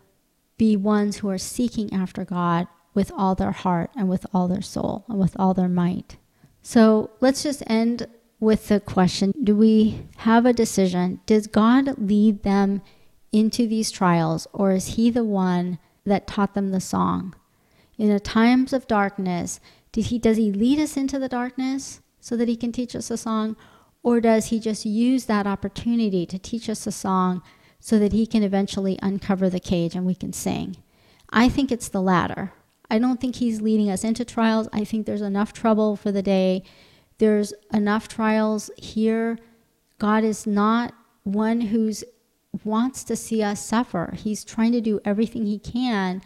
be 0.57 0.75
ones 0.75 1.17
who 1.17 1.29
are 1.29 1.37
seeking 1.37 1.93
after 1.93 2.25
God 2.25 2.67
with 2.95 3.11
all 3.15 3.35
their 3.35 3.51
heart 3.51 3.91
and 3.95 4.09
with 4.09 4.25
all 4.33 4.47
their 4.47 4.61
soul 4.61 5.05
and 5.07 5.19
with 5.19 5.35
all 5.37 5.53
their 5.53 5.69
might. 5.69 6.17
So 6.63 7.11
let's 7.19 7.43
just 7.43 7.61
end 7.67 8.07
with 8.39 8.67
the 8.69 8.79
question 8.79 9.31
Do 9.43 9.55
we 9.55 10.07
have 10.17 10.45
a 10.45 10.53
decision? 10.53 11.21
Does 11.27 11.45
God 11.45 11.99
lead 11.99 12.41
them 12.43 12.81
into 13.37 13.67
these 13.67 13.91
trials, 13.91 14.47
or 14.53 14.71
is 14.71 14.95
He 14.95 15.09
the 15.09 15.23
one 15.23 15.79
that 16.05 16.27
taught 16.27 16.53
them 16.53 16.71
the 16.71 16.81
song? 16.81 17.35
In 17.97 18.09
the 18.09 18.19
times 18.19 18.73
of 18.73 18.87
darkness, 18.87 19.59
did 19.91 20.05
he, 20.05 20.19
does 20.19 20.37
He 20.37 20.51
lead 20.51 20.79
us 20.79 20.97
into 20.97 21.19
the 21.19 21.29
darkness 21.29 22.01
so 22.19 22.35
that 22.37 22.47
He 22.47 22.55
can 22.55 22.71
teach 22.71 22.95
us 22.95 23.09
a 23.09 23.17
song? 23.17 23.55
Or 24.03 24.21
does 24.21 24.47
He 24.47 24.59
just 24.59 24.85
use 24.85 25.25
that 25.25 25.47
opportunity 25.47 26.25
to 26.25 26.37
teach 26.37 26.69
us 26.69 26.85
a 26.85 26.91
song 26.91 27.41
so 27.85 27.99
that 27.99 28.13
he 28.13 28.25
can 28.25 28.41
eventually 28.41 28.97
uncover 29.03 29.47
the 29.47 29.59
cage 29.59 29.93
and 29.93 30.07
we 30.07 30.15
can 30.15 30.33
sing. 30.33 30.75
I 31.29 31.47
think 31.47 31.71
it's 31.71 31.87
the 31.87 32.01
latter. 32.01 32.51
I 32.89 32.97
don't 32.97 33.21
think 33.21 33.35
he's 33.35 33.61
leading 33.61 33.91
us 33.91 34.03
into 34.03 34.25
trials. 34.25 34.67
I 34.73 34.83
think 34.83 35.05
there's 35.05 35.21
enough 35.21 35.53
trouble 35.53 35.95
for 35.95 36.11
the 36.11 36.23
day. 36.23 36.63
There's 37.19 37.53
enough 37.71 38.07
trials 38.07 38.71
here. 38.75 39.37
God 39.99 40.23
is 40.23 40.47
not 40.47 40.95
one 41.25 41.61
who's 41.61 42.03
wants 42.63 43.03
to 43.05 43.15
see 43.15 43.41
us 43.41 43.63
suffer. 43.63 44.13
He's 44.15 44.43
trying 44.43 44.71
to 44.73 44.81
do 44.81 44.99
everything 45.03 45.45
he 45.45 45.59
can 45.59 46.21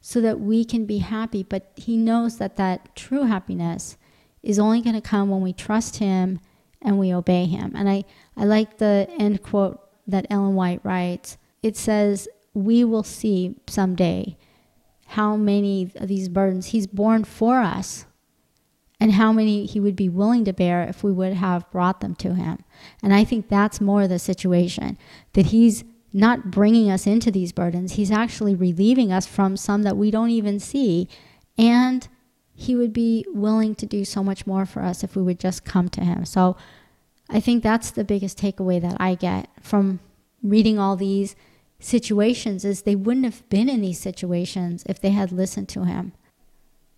so 0.00 0.20
that 0.20 0.40
we 0.40 0.64
can 0.64 0.86
be 0.86 0.98
happy, 0.98 1.42
but 1.42 1.72
he 1.76 1.96
knows 1.96 2.38
that 2.38 2.56
that 2.56 2.94
true 2.94 3.24
happiness 3.24 3.96
is 4.42 4.58
only 4.58 4.80
going 4.80 4.94
to 4.94 5.00
come 5.00 5.30
when 5.30 5.40
we 5.40 5.52
trust 5.52 5.96
him 5.96 6.40
and 6.82 6.98
we 6.98 7.12
obey 7.12 7.46
him. 7.46 7.72
And 7.74 7.88
I, 7.88 8.04
I 8.36 8.44
like 8.44 8.78
the 8.78 9.08
end 9.18 9.42
quote 9.42 9.80
that 10.06 10.26
Ellen 10.28 10.54
White 10.54 10.80
writes, 10.84 11.38
it 11.62 11.76
says, 11.76 12.28
We 12.52 12.84
will 12.84 13.02
see 13.02 13.56
someday 13.66 14.36
how 15.06 15.36
many 15.36 15.90
of 15.96 16.08
these 16.08 16.28
burdens 16.28 16.66
He's 16.66 16.86
borne 16.86 17.24
for 17.24 17.60
us 17.60 18.06
and 19.04 19.12
how 19.12 19.34
many 19.34 19.66
He 19.66 19.80
would 19.80 19.96
be 19.96 20.08
willing 20.08 20.46
to 20.46 20.52
bear 20.54 20.82
if 20.82 21.04
we 21.04 21.12
would 21.12 21.34
have 21.34 21.70
brought 21.70 22.00
them 22.00 22.14
to 22.14 22.32
Him. 22.32 22.64
And 23.02 23.12
I 23.12 23.22
think 23.22 23.50
that's 23.50 23.78
more 23.78 24.08
the 24.08 24.18
situation 24.18 24.96
that 25.34 25.46
He's 25.46 25.84
not 26.10 26.50
bringing 26.50 26.90
us 26.90 27.06
into 27.06 27.30
these 27.30 27.52
burdens, 27.52 27.92
He's 27.92 28.10
actually 28.10 28.54
relieving 28.54 29.12
us 29.12 29.26
from 29.26 29.58
some 29.58 29.82
that 29.82 29.98
we 29.98 30.10
don't 30.10 30.30
even 30.30 30.58
see. 30.58 31.06
And 31.58 32.08
He 32.54 32.74
would 32.74 32.94
be 32.94 33.26
willing 33.28 33.74
to 33.74 33.84
do 33.84 34.06
so 34.06 34.24
much 34.24 34.46
more 34.46 34.64
for 34.64 34.80
us 34.80 35.04
if 35.04 35.14
we 35.14 35.22
would 35.22 35.38
just 35.38 35.66
come 35.66 35.90
to 35.90 36.00
Him. 36.00 36.24
So, 36.24 36.56
I 37.28 37.40
think 37.40 37.62
that's 37.62 37.90
the 37.90 38.04
biggest 38.04 38.38
takeaway 38.38 38.80
that 38.80 38.96
I 38.98 39.16
get 39.16 39.50
from 39.60 40.00
reading 40.42 40.78
all 40.78 40.96
these 40.96 41.36
situations 41.78 42.64
is 42.64 42.82
they 42.82 42.96
wouldn't 42.96 43.26
have 43.26 43.46
been 43.50 43.68
in 43.68 43.82
these 43.82 44.00
situations 44.00 44.82
if 44.86 44.98
they 44.98 45.10
had 45.10 45.30
listened 45.30 45.68
to 45.70 45.84
him. 45.84 46.12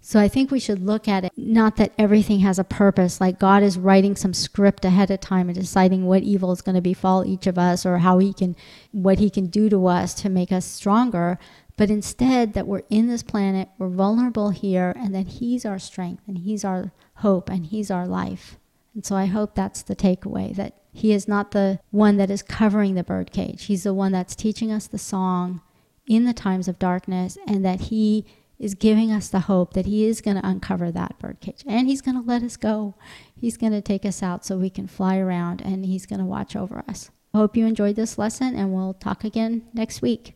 So 0.06 0.20
I 0.20 0.28
think 0.28 0.52
we 0.52 0.60
should 0.60 0.86
look 0.86 1.08
at 1.08 1.24
it 1.24 1.32
not 1.36 1.74
that 1.78 1.92
everything 1.98 2.38
has 2.38 2.60
a 2.60 2.64
purpose, 2.64 3.20
like 3.20 3.40
God 3.40 3.64
is 3.64 3.76
writing 3.76 4.14
some 4.14 4.32
script 4.32 4.84
ahead 4.84 5.10
of 5.10 5.18
time 5.18 5.48
and 5.48 5.58
deciding 5.58 6.06
what 6.06 6.22
evil 6.22 6.52
is 6.52 6.62
going 6.62 6.76
to 6.76 6.80
befall 6.80 7.26
each 7.26 7.48
of 7.48 7.58
us 7.58 7.84
or 7.84 7.98
how 7.98 8.18
he 8.18 8.32
can 8.32 8.54
what 8.92 9.18
he 9.18 9.28
can 9.28 9.46
do 9.46 9.68
to 9.68 9.88
us 9.88 10.14
to 10.14 10.28
make 10.28 10.52
us 10.52 10.64
stronger, 10.64 11.40
but 11.76 11.90
instead 11.90 12.52
that 12.52 12.68
we're 12.68 12.84
in 12.88 13.08
this 13.08 13.24
planet, 13.24 13.68
we're 13.78 13.88
vulnerable 13.88 14.50
here 14.50 14.94
and 14.96 15.12
that 15.12 15.26
he's 15.26 15.66
our 15.66 15.80
strength 15.80 16.22
and 16.28 16.38
he's 16.38 16.64
our 16.64 16.92
hope 17.14 17.50
and 17.50 17.66
he's 17.66 17.90
our 17.90 18.06
life. 18.06 18.58
And 18.94 19.04
so 19.04 19.16
I 19.16 19.26
hope 19.26 19.56
that's 19.56 19.82
the 19.82 19.96
takeaway 19.96 20.54
that 20.54 20.74
he 20.92 21.10
is 21.10 21.26
not 21.26 21.50
the 21.50 21.80
one 21.90 22.16
that 22.18 22.30
is 22.30 22.42
covering 22.42 22.94
the 22.94 23.02
birdcage. 23.02 23.64
He's 23.64 23.82
the 23.82 23.92
one 23.92 24.12
that's 24.12 24.36
teaching 24.36 24.70
us 24.70 24.86
the 24.86 24.98
song 24.98 25.62
in 26.06 26.26
the 26.26 26.32
times 26.32 26.68
of 26.68 26.78
darkness 26.78 27.36
and 27.48 27.64
that 27.64 27.80
he 27.80 28.24
is 28.58 28.74
giving 28.74 29.12
us 29.12 29.28
the 29.28 29.40
hope 29.40 29.74
that 29.74 29.86
He 29.86 30.06
is 30.06 30.20
going 30.20 30.36
to 30.36 30.46
uncover 30.46 30.90
that 30.90 31.18
birdcage 31.18 31.62
and 31.66 31.86
He's 31.86 32.02
going 32.02 32.20
to 32.20 32.26
let 32.26 32.42
us 32.42 32.56
go. 32.56 32.94
He's 33.34 33.56
going 33.56 33.72
to 33.72 33.80
take 33.80 34.04
us 34.04 34.22
out 34.22 34.44
so 34.44 34.56
we 34.56 34.70
can 34.70 34.86
fly 34.86 35.18
around 35.18 35.60
and 35.60 35.84
He's 35.84 36.06
going 36.06 36.20
to 36.20 36.24
watch 36.24 36.56
over 36.56 36.82
us. 36.88 37.10
I 37.34 37.38
hope 37.38 37.56
you 37.56 37.66
enjoyed 37.66 37.96
this 37.96 38.18
lesson 38.18 38.54
and 38.54 38.72
we'll 38.72 38.94
talk 38.94 39.24
again 39.24 39.66
next 39.74 40.00
week. 40.00 40.34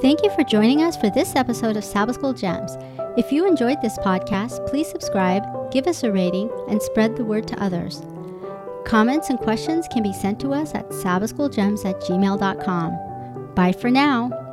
Thank 0.00 0.22
you 0.22 0.30
for 0.30 0.44
joining 0.44 0.82
us 0.82 0.96
for 0.96 1.10
this 1.10 1.34
episode 1.34 1.76
of 1.76 1.82
Sabbath 1.82 2.16
School 2.16 2.32
Gems. 2.32 2.76
If 3.16 3.32
you 3.32 3.48
enjoyed 3.48 3.82
this 3.82 3.98
podcast, 3.98 4.64
please 4.68 4.88
subscribe, 4.88 5.72
give 5.72 5.88
us 5.88 6.04
a 6.04 6.12
rating, 6.12 6.50
and 6.68 6.80
spread 6.80 7.16
the 7.16 7.24
word 7.24 7.48
to 7.48 7.60
others. 7.60 8.02
Comments 8.84 9.28
and 9.28 9.40
questions 9.40 9.88
can 9.92 10.04
be 10.04 10.12
sent 10.12 10.38
to 10.40 10.52
us 10.52 10.72
at 10.74 10.88
sabbathschoolgems 10.90 11.84
at 11.84 12.00
gmail.com. 12.02 13.07
Bye 13.58 13.72
for 13.72 13.90
now. 13.90 14.47